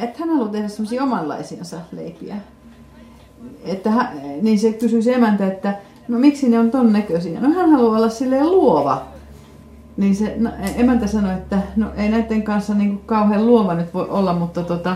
[0.01, 2.35] että hän haluaa tehdä semmoisia omanlaisiansa leipiä.
[3.65, 5.75] Että hän, niin se kysyi se emäntä, että
[6.07, 7.39] no miksi ne on ton näköisiä?
[7.39, 9.05] No hän haluaa olla silleen luova.
[9.97, 13.93] Niin se no, emäntä sanoi, että no ei näiden kanssa niin kuin kauhean luova nyt
[13.93, 14.95] voi olla, mutta tota,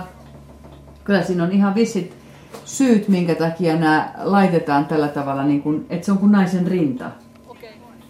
[1.03, 2.22] kyllä siinä on ihan vissit
[2.65, 7.11] syyt, minkä takia nämä laitetaan tällä tavalla, niin kuin, että se on kuin naisen rinta.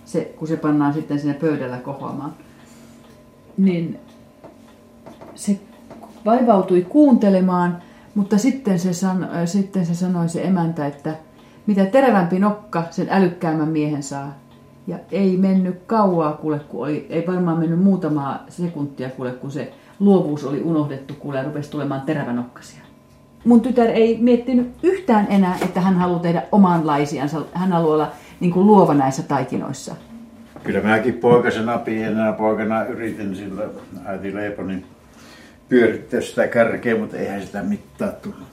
[0.05, 2.33] Se, kun se pannaan sitten sinne pöydällä kohoamaan.
[3.57, 3.99] Niin
[5.35, 5.59] se
[6.25, 7.77] vaivautui kuuntelemaan,
[8.15, 11.15] mutta sitten se, san, sitten se sanoi se emäntä, että
[11.67, 14.33] mitä terävämpi nokka, sen älykkäämmän miehen saa.
[14.87, 19.73] Ja ei mennyt kauaa kuule, kun oli, ei varmaan mennyt muutamaa sekuntia kuule, kun se
[19.99, 22.92] luovuus oli unohdettu kuule ja rupesi tulemaan terävänokkasia
[23.45, 27.41] mun tytär ei miettinyt yhtään enää, että hän haluaa tehdä omanlaisiansa.
[27.53, 29.95] Hän haluaa olla niin kuin luova näissä taikinoissa.
[30.63, 33.63] Kyllä mäkin poikasena pienenä poikana yritin sillä
[34.05, 34.85] äiti Leiponin
[35.69, 38.47] pyörittää sitä kärkeä, mutta eihän sitä mittaa tullut.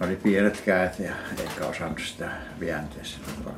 [0.00, 2.28] Oli pienet käät ja eikä osannut sitä
[2.60, 3.52] vääntää sillä.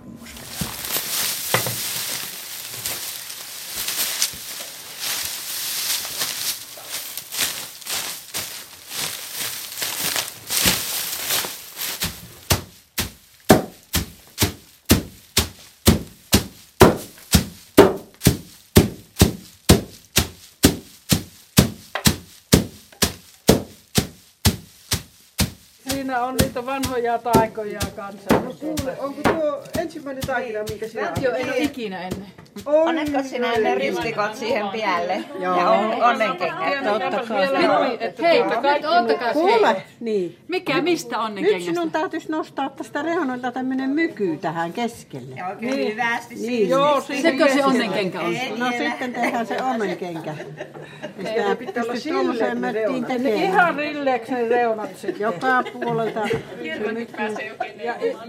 [26.15, 28.41] Siinä on niitä vanhoja taikoja kanssa.
[28.41, 32.44] No kuule, onko tuo ensimmäinen taikina, minkä sinä Joo, en ole ikinä ennen.
[32.67, 35.25] Onnetko sinä ne ristikot siihen päälle?
[35.41, 35.59] Joo.
[35.61, 36.85] Ja on, onnenkengät.
[36.85, 37.49] Totta kai.
[38.23, 40.39] Hei, nyt ottakaa Kuule, niin.
[40.49, 41.73] Mikä, mistä Nyt onnenkengästä?
[41.73, 45.35] sinun täytyisi nostaa tästä reunoilta tämmöinen myky tähän keskelle.
[45.51, 46.69] Oikein hyvästi Niin.
[46.69, 48.35] Joo, Sekö se onnenkenkä on?
[48.59, 50.35] No sitten tehdään se onnenkenkä.
[51.19, 53.35] Ja sitä pystyisi tuollaiseen möttiin tekemään.
[53.45, 55.21] Ihan rilleeksi ne reunat sitten.
[55.21, 56.21] Joka puolelta.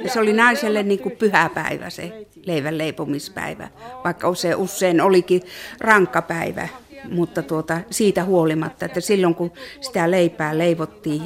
[0.08, 3.68] Se oli naiselle niin kuin pyhäpäivä se leivän leipomispäivä,
[4.04, 5.42] vaikka se usein olikin
[5.80, 6.68] rankka päivä.
[7.12, 11.22] Mutta tuota, siitä huolimatta, että silloin kun sitä leipää leivottiin,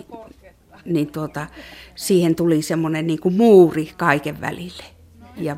[0.85, 1.47] niin tuota,
[1.95, 4.83] siihen tuli semmoinen niin kuin muuri kaiken välille.
[5.37, 5.55] Ja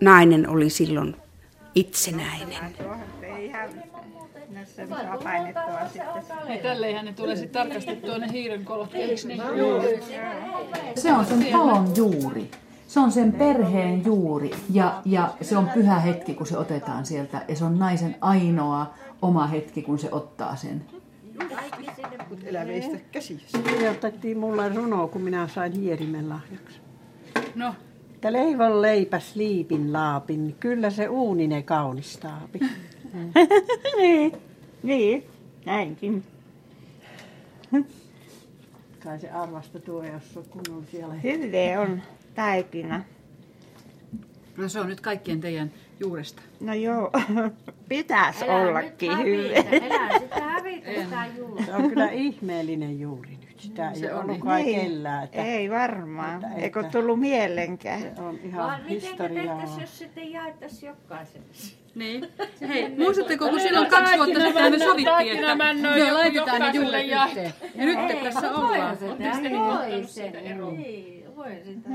[0.00, 1.16] nainen oli silloin
[1.74, 2.74] itsenäinen.
[6.48, 8.92] Hei, tälleihän ne tulee sitten tarkastettua ne hiiren kolot.
[8.92, 9.42] Niin?
[10.96, 12.50] Se on sen talon juuri.
[12.90, 17.44] Se on sen perheen juuri ja, ja se on pyhä hetki, kun se otetaan sieltä.
[17.48, 20.84] Ja se on naisen ainoa oma hetki, kun se ottaa sen.
[22.44, 23.58] Elävistä käsissä.
[23.58, 26.80] Kirjoitettiin mulle runo, kun minä sain hierimen lahjaksi.
[27.54, 27.74] No.
[28.14, 32.60] Että leivon leipäs liipin laapin, kyllä se uunine kaunistaapi.
[34.00, 34.32] niin,
[34.82, 35.24] niin,
[35.66, 36.24] näinkin.
[39.04, 41.14] Kai se arvasta tuo, jos on kunnon siellä.
[41.14, 42.02] Hyvä on
[42.34, 43.04] taikina.
[44.56, 45.70] No se on nyt kaikkien teidän
[46.00, 46.42] juuresta.
[46.60, 47.10] No joo,
[47.88, 49.94] pitäisi Älä nyt ollakin hyvä.
[49.96, 51.64] Älä sitä hävitä sitä juuri.
[51.64, 53.60] Se on kyllä ihmeellinen juuri nyt.
[53.60, 54.80] Sitä ei Se ollut kai Niin.
[54.80, 55.24] kellään.
[55.24, 56.34] Että, Ei varmaan.
[56.44, 58.00] Että- Eikö että- tullut mielenkään?
[58.00, 59.44] Se on ihan Vaan miten historiaa.
[59.56, 61.46] tehtäisiin, jos sitten jaettaisiin jokaiselle?
[61.94, 62.28] Niin.
[62.68, 67.52] Hei, muistatteko, kun silloin kaksi vuotta sitten me sovittiin, että me laitetaan ne juuret yhteen.
[67.74, 68.80] Ja nyt tässä ollaan.
[69.02, 70.32] Oletteko te niinku Toisen.
[70.76, 71.88] Niin, voi sitä.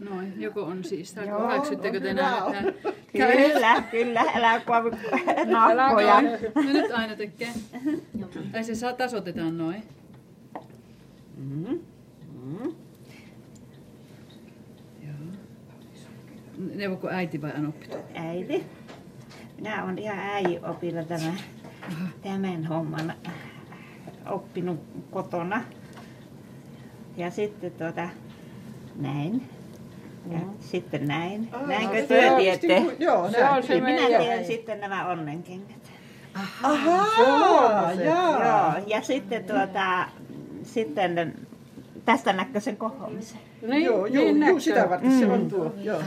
[0.00, 1.12] Noin, joku on siis.
[1.14, 2.42] Tai Joo, hyväksyttekö te nämä?
[3.12, 4.24] Kyllä, kyllä.
[4.34, 4.90] Älä kuovi
[5.46, 6.22] nahkoja.
[6.54, 7.48] No nyt aina tekee.
[8.52, 9.82] Tai se saa tasotetaan noin.
[11.36, 11.80] Mm-hmm.
[16.74, 17.86] Neuvoko äiti vai Anoppi?
[18.14, 18.64] Äiti.
[19.56, 21.34] Minä olen ihan äidin opilla tämän,
[22.22, 23.12] tämän homman
[24.26, 24.80] oppinut
[25.10, 25.64] kotona.
[27.16, 28.08] Ja sitten tuota,
[28.96, 29.42] näin.
[30.32, 31.48] Ja sitten näin.
[31.52, 32.80] Aa, Näinkö se työ tiedätte?
[32.80, 33.56] kun- joo, Se näin.
[33.56, 35.76] on se Niin minä teen sitten nämä onnenkengät.
[36.62, 37.92] Ahaa, jaa.
[37.92, 40.08] Joo, ja sitten tuota,
[40.62, 41.34] sitten
[42.04, 43.40] tästä näkö sen kohoamisen.
[43.68, 45.72] Niin, joo, joo, niin joo, sitä varten se on tuo.
[45.82, 46.00] Joo.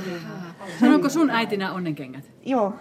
[0.79, 2.23] Sanoiko sun äiti nämä onnenkengät?
[2.45, 2.73] Joo.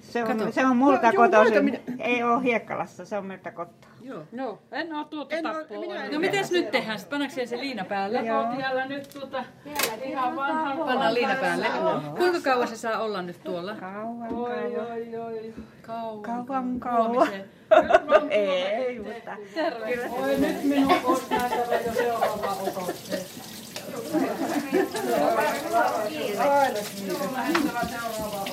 [0.00, 0.52] Se on, Kato.
[0.52, 1.80] se on multa No, joo, kotoisin.
[1.98, 3.87] Ei ole Hiekkalassa, se on meiltä kotoa.
[4.02, 4.22] Joo.
[4.32, 5.84] No, en oo tuota tappoa.
[6.12, 6.98] No mites nyt tehdään?
[6.98, 8.18] Sitten pannaan siihen se liina päälle.
[8.18, 8.44] Joo.
[8.58, 9.44] Täällä nyt tuota
[10.04, 11.66] ihan vanhan Pannaan liina päälle.
[12.16, 13.74] Kuinka kauan se saa olla nyt tuolla?
[13.74, 15.54] Kauan, Oi, oi, oi.
[15.82, 16.22] Kauan.
[16.22, 17.28] Kauan, kauan.
[18.30, 20.10] Ei, mutta Terve.
[20.10, 23.48] Oi, nyt minun on näytävä jo seuraava osoitteeseen.
[25.36, 26.82] Aina kiire.
[27.04, 28.47] Minun on lähdettävä seuraavaan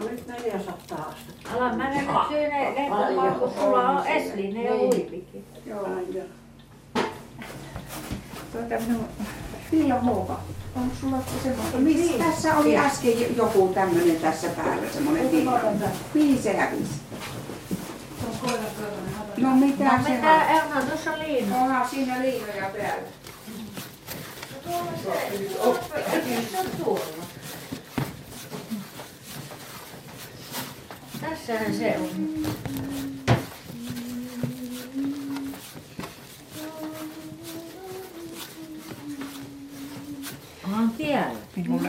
[0.00, 1.54] nyt 400 astetta.
[1.56, 5.44] Ala mennä nyt syöne lehtomaan, kun sulla on eslinen ja huipikin.
[5.66, 6.24] Joo, joo.
[8.52, 9.04] Tuota, minun
[9.72, 10.40] Villo Hoopa,
[10.76, 11.78] onko sulla semmoista?
[11.78, 15.60] Missä tässä oli äsken joku tämmöinen tässä päällä, semmoinen villa.
[16.14, 17.00] Mihin se hävisi?
[19.36, 20.42] No mitä No se mitä, on?
[20.42, 21.56] Erna, tuossa liina.
[21.56, 23.08] Onhan siinä liinoja päällä.
[31.20, 32.10] Tässähän se on.
[40.64, 41.38] Onhan täällä.
[41.56, 41.88] Minulla.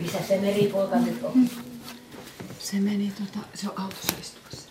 [0.00, 1.48] Missä se meripoika nyt on?
[2.58, 4.68] Se meni tota, se on autossa istumassa.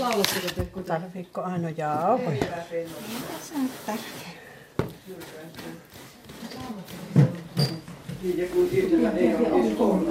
[0.00, 2.46] Laulatteko te kun Tarviiko aina jauhoja?
[3.48, 3.94] Se
[8.24, 8.32] on tärkeää.
[8.36, 10.04] Niin, kun itsellä ei ole Hauskaa se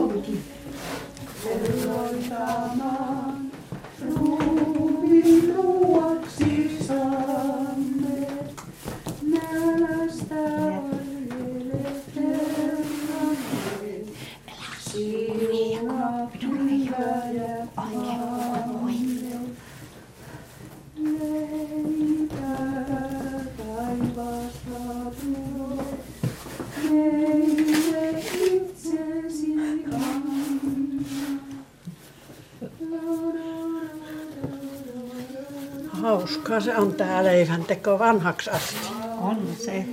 [36.80, 38.76] on tää leivänteko vanhaksi asti.
[39.22, 39.86] On se.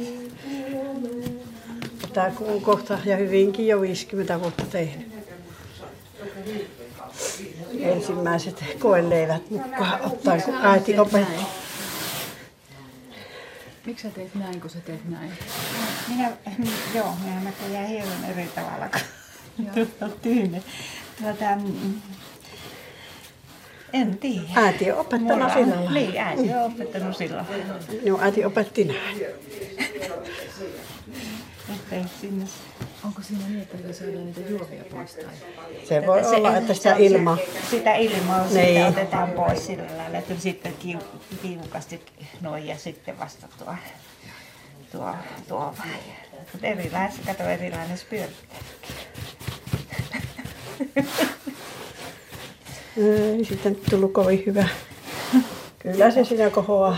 [2.13, 5.09] Tää on kohta ja hyvinkin jo 50 vuotta tehnyt.
[7.81, 11.43] Ensimmäiset koeleivät mukaan ottaa, kun äiti opetti.
[13.87, 15.33] Miksi sä teet näin, kun sä teet näin?
[16.09, 16.33] Minä,
[16.95, 20.63] joo, minä näköjään hieman eri tavalla kuin tyyne.
[21.23, 21.95] Tuota, mm,
[23.93, 24.45] en tiedä.
[24.57, 25.91] Äiti on opettanut Mulla sillä lailla.
[25.91, 27.75] Niin, äiti on opettanut sillä lailla.
[28.03, 29.21] Minun äiti opetti näin.
[32.21, 32.45] Sinne...
[33.05, 35.35] Onko siinä niin, että saadaan niitä juovia pois tai?
[35.85, 37.39] Se voi olla, että sitä ilma...
[37.71, 38.51] Sitä ilmaa Niin.
[38.51, 42.03] siitä otetaan pois sillä lailla, että sitten kiu- kiukasti
[42.41, 43.75] noin ja sitten vasta tuo,
[44.93, 45.15] tuo,
[45.49, 45.75] tuo
[46.53, 48.59] Mutta erilainen, kato erilainen pyörittää.
[52.97, 54.69] Ei siitä nyt tullut kovin hyvä.
[55.79, 56.97] Kyllä se siinä kohoaa.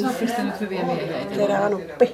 [0.00, 1.36] Sä oot pistänyt hyviä miehiä itse.
[1.36, 2.12] Terävä nuppi.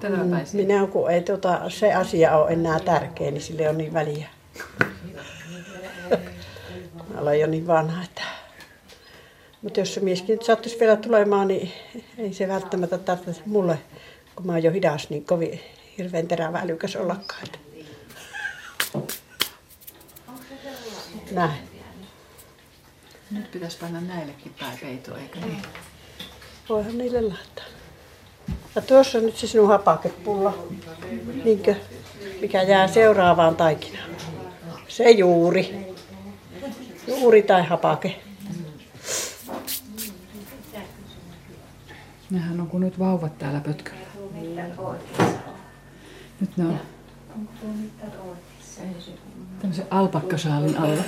[0.00, 0.60] Teräväpäisiä.
[0.60, 4.28] Minä kun ei tuota, se asia ole enää tärkeä, niin sille on niin väliä.
[7.18, 8.22] olla jo niin vanha, että
[9.62, 11.72] mutta jos se mieskin nyt sattuisi vielä tulemaan, niin
[12.18, 13.78] ei se välttämättä tarvitse mulle,
[14.36, 15.60] kun mä oon jo hidas, niin kovin
[15.98, 17.42] hirveän terävä älykäs ollakaan.
[17.44, 17.58] Että.
[21.30, 21.58] Näin.
[23.30, 25.62] Nyt pitäisi panna näillekin pääpeito, eikö niin?
[26.68, 27.64] Voihan niille laittaa.
[28.74, 30.58] Ja tuossa on nyt se sinun hapakepulla,
[31.44, 31.74] niinkö,
[32.40, 34.10] mikä jää seuraavaan taikinaan.
[34.88, 35.94] Se juuri.
[37.06, 38.20] Juuri tai hapake.
[42.30, 44.06] Nehän on kun nyt vauvat täällä pötköllä.
[46.40, 46.80] Nyt ne on
[49.60, 51.02] tämmöisen alpakkasaalin alla.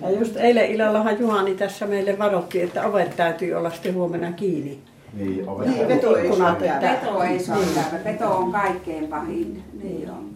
[0.00, 4.78] Ja just eilen illallahan Juhani tässä meille varoitti, että ovet täytyy olla sitten huomenna kiinni.
[5.12, 6.62] Niin, ovet Niin, vetoikkunat.
[6.62, 6.80] Että...
[6.80, 8.04] Veto ei saa Niin.
[8.04, 9.64] Veto on kaikkein pahin.
[9.82, 10.30] Niin on.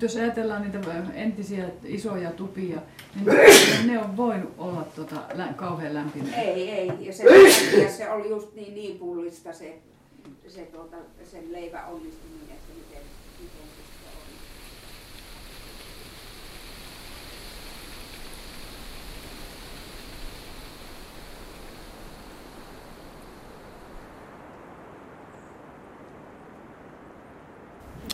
[0.00, 0.78] Jos ajatellaan niitä
[1.14, 2.78] entisiä isoja tupia,
[3.14, 3.26] niin
[3.86, 6.36] ne on voinut olla tota, lä- kauhean lämpimiä.
[6.36, 6.92] Ei, ei.
[7.00, 9.78] Ja se, takia se oli just niin, niin pullista se,
[10.48, 13.02] se tuota, sen leivän onnistuminen, että miten,
[13.40, 14.08] miten se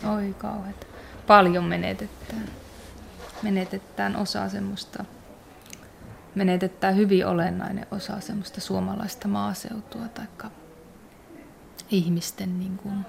[0.15, 0.87] Oi kauheat.
[1.27, 2.45] Paljon menetetään.
[3.41, 5.05] Menetetään osa semmoista,
[6.35, 10.25] menetetään hyvin olennainen osa semmoista suomalaista maaseutua tai
[11.91, 13.05] ihmisten niin kuin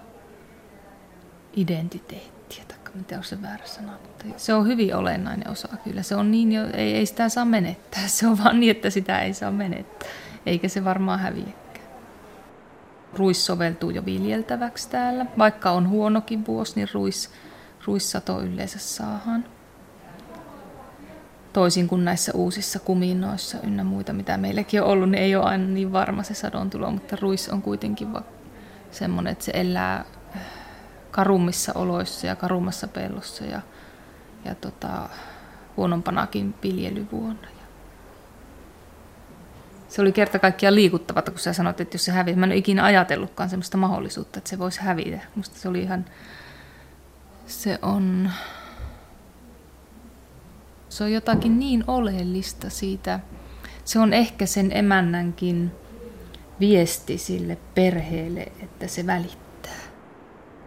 [1.57, 6.03] identiteettiä, tai mitä on se väärä sana, mutta se on hyvin olennainen osa kyllä.
[6.03, 9.35] Se on niin, ei, ei sitä saa menettää, se on vaan niin, että sitä ei
[9.35, 10.09] saa menettää,
[10.47, 11.62] eikä se varmaan häviä.
[13.17, 15.27] Ruis soveltuu jo viljeltäväksi täällä.
[15.39, 17.31] Vaikka on huonokin vuosi, niin ruis,
[17.87, 19.45] ruissato yleensä saahan.
[21.53, 25.65] Toisin kuin näissä uusissa kuminoissa ynnä muita, mitä meilläkin on ollut, niin ei ole aina
[25.65, 28.23] niin varma se sadon tulo, mutta ruis on kuitenkin va-
[28.91, 30.05] semmoinen, että se elää
[31.11, 33.61] karummissa oloissa ja karummassa pellossa ja,
[34.45, 35.09] ja tota,
[35.77, 37.49] huonompanakin viljelyvuonna.
[39.93, 42.39] Se oli kerta kaikkiaan liikuttavaa, kun sä sanoit, että jos se hävisi.
[42.39, 45.21] Mä en ole ikinä ajatellutkaan sellaista mahdollisuutta, että se voisi hävitä.
[45.35, 46.05] Musta se oli ihan...
[47.47, 48.31] Se on...
[50.89, 53.21] Se on jotakin niin oleellista siitä.
[53.85, 55.73] Se on ehkä sen emännänkin
[56.61, 59.81] viesti sille perheelle, että se välittää.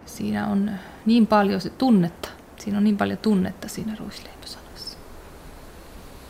[0.05, 0.71] Siinä on
[1.05, 2.29] niin paljon se tunnetta.
[2.57, 4.97] Siinä on niin paljon tunnetta siinä ruisleipäsanassa.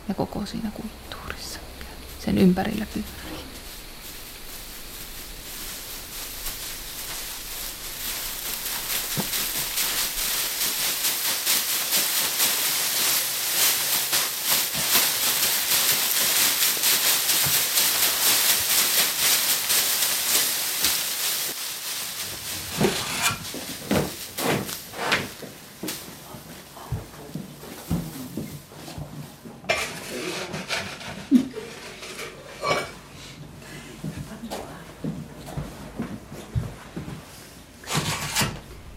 [0.08, 1.05] Ja koko siinä kulttuurissa
[2.26, 3.16] sen ympärillä pyörii.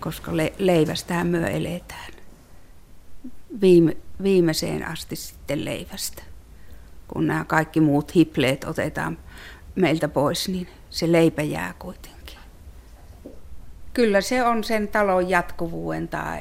[0.09, 2.13] koska le- leivästähän myö eletään.
[3.61, 6.23] Viime, viimeiseen asti sitten leivästä.
[7.07, 9.17] Kun nämä kaikki muut hipleet otetaan
[9.75, 12.39] meiltä pois, niin se leipä jää kuitenkin.
[13.93, 16.39] Kyllä se on sen talon jatkuvuuden tai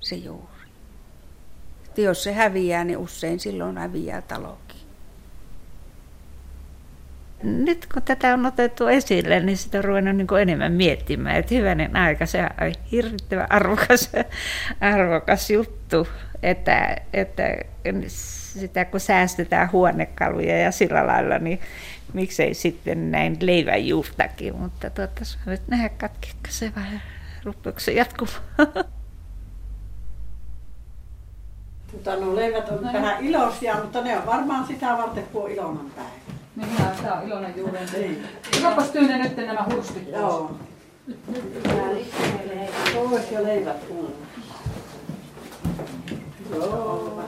[0.00, 0.46] se juuri.
[1.84, 4.65] Että jos se häviää, niin usein silloin häviää talokin.
[7.46, 11.54] Nyt kun tätä on otettu esille, niin sitä on ruvennut niin kuin enemmän miettimään, että
[11.54, 14.10] hyvänen aika, se on hirvittävän arvokas,
[14.80, 16.08] arvokas juttu,
[16.42, 17.42] että, että
[18.60, 21.60] sitä kun säästetään huonekaluja ja sillä lailla, niin
[22.12, 27.00] miksei sitten näin leivän juurtakin, mutta tuota, saa nyt nähdä katkeeko se vai
[27.44, 28.38] rupeako se jatkumaan.
[31.92, 35.92] Tota, no leivät on vähän iloisia, mutta ne on varmaan sitä varten, kun on iloinen
[36.56, 36.68] Niin,
[37.02, 37.78] tämä on iloinen juuri.
[38.58, 40.08] Otapas Tyyne nyt nämä hurstit.
[40.08, 40.56] Joo.
[42.94, 44.12] Pois ja leivät ulos.
[46.50, 47.22] Joo.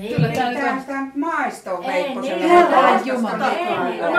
[0.00, 2.36] Annaanko Kyllä tää nyt sitä maistoa Ei, Veikkosella.
[2.36, 2.48] niin.
[2.50, 3.46] Herran Jumala.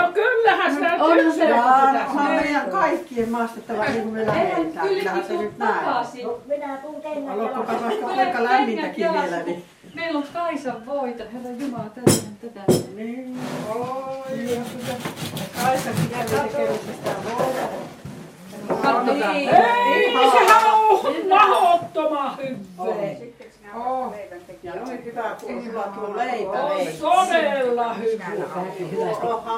[0.01, 1.53] No kyllähän sitä On se, pitäisi.
[2.09, 4.88] onhan meidän kaikkien maastettava niin kuin me lähdetään.
[4.88, 5.86] Kyllähän se nyt näin.
[6.47, 9.43] Minä tuun kengät Haluatko katsoa vaikka lämmintäkin vielä?
[9.43, 9.63] Niin.
[9.95, 12.11] Meillä on Kaisan voita, herra Jumala, tätä
[12.41, 12.73] tätä.
[12.95, 13.38] Niin,
[13.69, 14.59] oi,
[15.63, 17.61] Kaisakin jälleen sitä voita.
[18.82, 19.34] Kattokaa.
[19.34, 19.49] Niin.
[19.49, 23.40] Ei, sehän on mahdottoman hyvää.
[23.76, 24.13] Oh.
[24.63, 26.63] Ja noin hyvä, kun sulla tuo leipä.
[27.03, 28.26] On todella hyvä.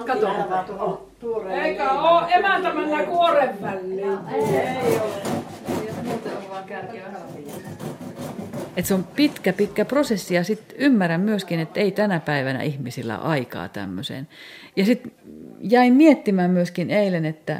[0.07, 0.28] Kato,
[0.68, 4.20] tuo tuore Eikä oo emäntä mennä kuoren väliin.
[4.34, 5.01] Ei.
[8.78, 13.20] Et se on pitkä, pitkä prosessi ja sitten ymmärrän myöskin, että ei tänä päivänä ihmisillä
[13.20, 14.28] ole aikaa tämmöiseen.
[14.76, 15.11] Ja sitten
[15.59, 17.59] jäin miettimään myöskin eilen, että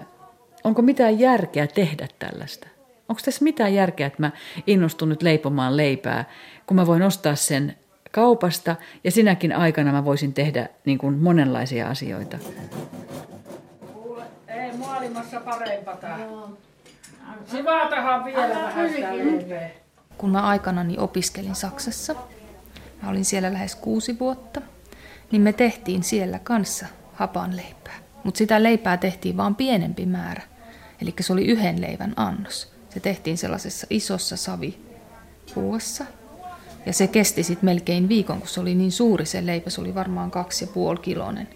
[0.64, 2.68] onko mitään järkeä tehdä tällaista.
[3.10, 4.32] Onko tässä mitään järkeä, että mä
[4.68, 6.26] innostun nyt leipomaan leipää,
[6.68, 7.78] kun mä voin ostaa sen
[8.12, 12.38] kaupasta ja sinäkin aikana mä voisin tehdä niin kuin monenlaisia asioita.
[13.93, 16.08] Kuule, ei maailmassa parempata.
[17.45, 19.70] Sivatahan vielä vähän sitä.
[20.18, 22.16] Kun mä aikanani opiskelin Saksassa,
[23.01, 24.62] mä olin siellä lähes kuusi vuotta,
[25.32, 27.93] niin me tehtiin siellä kanssa hapanleipää.
[28.24, 30.41] Mutta sitä leipää tehtiin vaan pienempi määrä.
[31.01, 32.72] Eli se oli yhden leivän annos.
[32.94, 36.06] Se tehtiin sellaisessa isossa savipuuassa.
[36.86, 39.70] Ja se kesti sitten melkein viikon, kun se oli niin suuri se leipä.
[39.70, 41.48] Se oli varmaan kaksi ja puoli kilonen.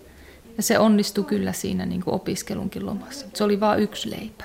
[0.57, 3.25] Ja se onnistui kyllä siinä niin kuin opiskelunkin lomassa.
[3.33, 4.43] Se oli vain yksi leipä.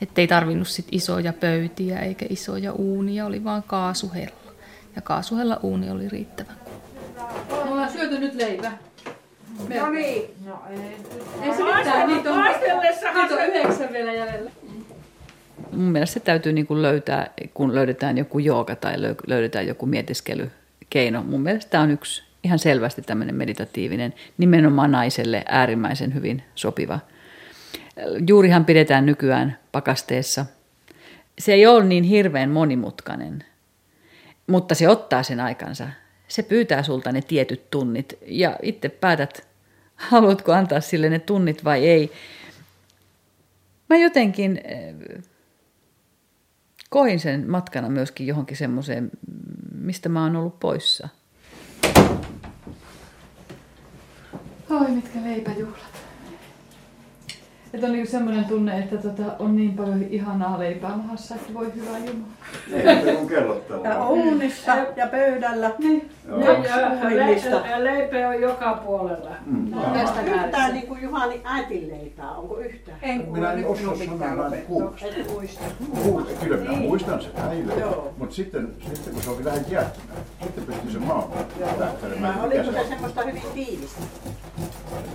[0.00, 4.52] Että ei tarvinnut sit isoja pöytiä eikä isoja uunia, oli vaan kaasuhella.
[4.96, 6.56] Ja kaasuhella uuni oli riittävän.
[7.48, 8.72] Me ollaan syöty nyt leipä.
[9.80, 10.34] No niin.
[10.44, 10.96] No ei.
[11.42, 14.50] Ei se mitään, niitä on, niitä on yhdeksän vielä jäljellä.
[15.76, 19.86] Mun mielestä se täytyy niin kuin löytää, kun löydetään joku jooga tai löy- löydetään joku
[19.86, 21.22] mietiskelykeino.
[21.22, 26.98] Mun mielestä tämä on yksi ihan selvästi tämmöinen meditatiivinen, nimenomaan naiselle äärimmäisen hyvin sopiva.
[28.28, 30.46] Juurihan pidetään nykyään pakasteessa.
[31.38, 33.44] Se ei ole niin hirveän monimutkainen,
[34.46, 35.88] mutta se ottaa sen aikansa.
[36.28, 39.46] Se pyytää sulta ne tietyt tunnit ja itse päätät,
[39.96, 42.12] haluatko antaa sille ne tunnit vai ei.
[43.88, 44.60] Mä jotenkin
[46.90, 49.10] koin sen matkana myöskin johonkin semmoiseen,
[49.74, 51.08] mistä mä oon ollut poissa.
[54.70, 55.95] Oi, mitkä leipäjuhlat.
[57.76, 61.72] Että on niinku semmoinen tunne, että tota, on niin paljon ihanaa leipää mahassa, että voi
[61.74, 62.32] hyvä Jumala.
[62.72, 63.86] Ei, se on kellottavaa.
[63.86, 65.70] Ja uunissa ja pöydällä.
[65.78, 66.10] Niin.
[66.44, 69.30] Ja, ja, ja leipä on joka puolella.
[69.46, 69.72] Mm.
[69.72, 72.30] Onko yhtään niin kuin Juhani äitin leipää?
[72.30, 72.98] Onko yhtään?
[73.02, 75.06] En Minä en osaa sanoa kuusta.
[75.06, 75.64] Et muista.
[76.44, 76.82] Kyllä minä Niin.
[76.82, 77.32] muistan sen.
[77.80, 78.14] Joo.
[78.18, 81.24] Mutta sitten, sitten kun se oli vähän jäähtynä, sitten pystyi se maan
[81.78, 82.34] lähtelemään.
[82.42, 84.00] Vai oliko se semmoista hyvin tiivistä?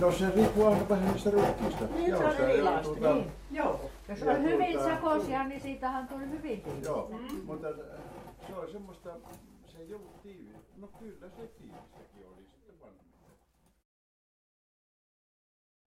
[0.00, 1.84] No se riippuu aina vähän niistä rukiista.
[1.96, 3.14] Niin, se erilaista.
[3.14, 3.32] Niin.
[3.50, 3.80] Joo.
[4.08, 6.84] Jos on hyvin tuota- sakoisia, niin siitähän tuli hyvin tiivis.
[6.84, 7.10] Joo,
[7.46, 7.74] mutta äh,
[8.46, 9.10] se oli semmoista,
[9.66, 10.56] se ei ollut tiivis.
[10.76, 12.01] No kyllä se vanha.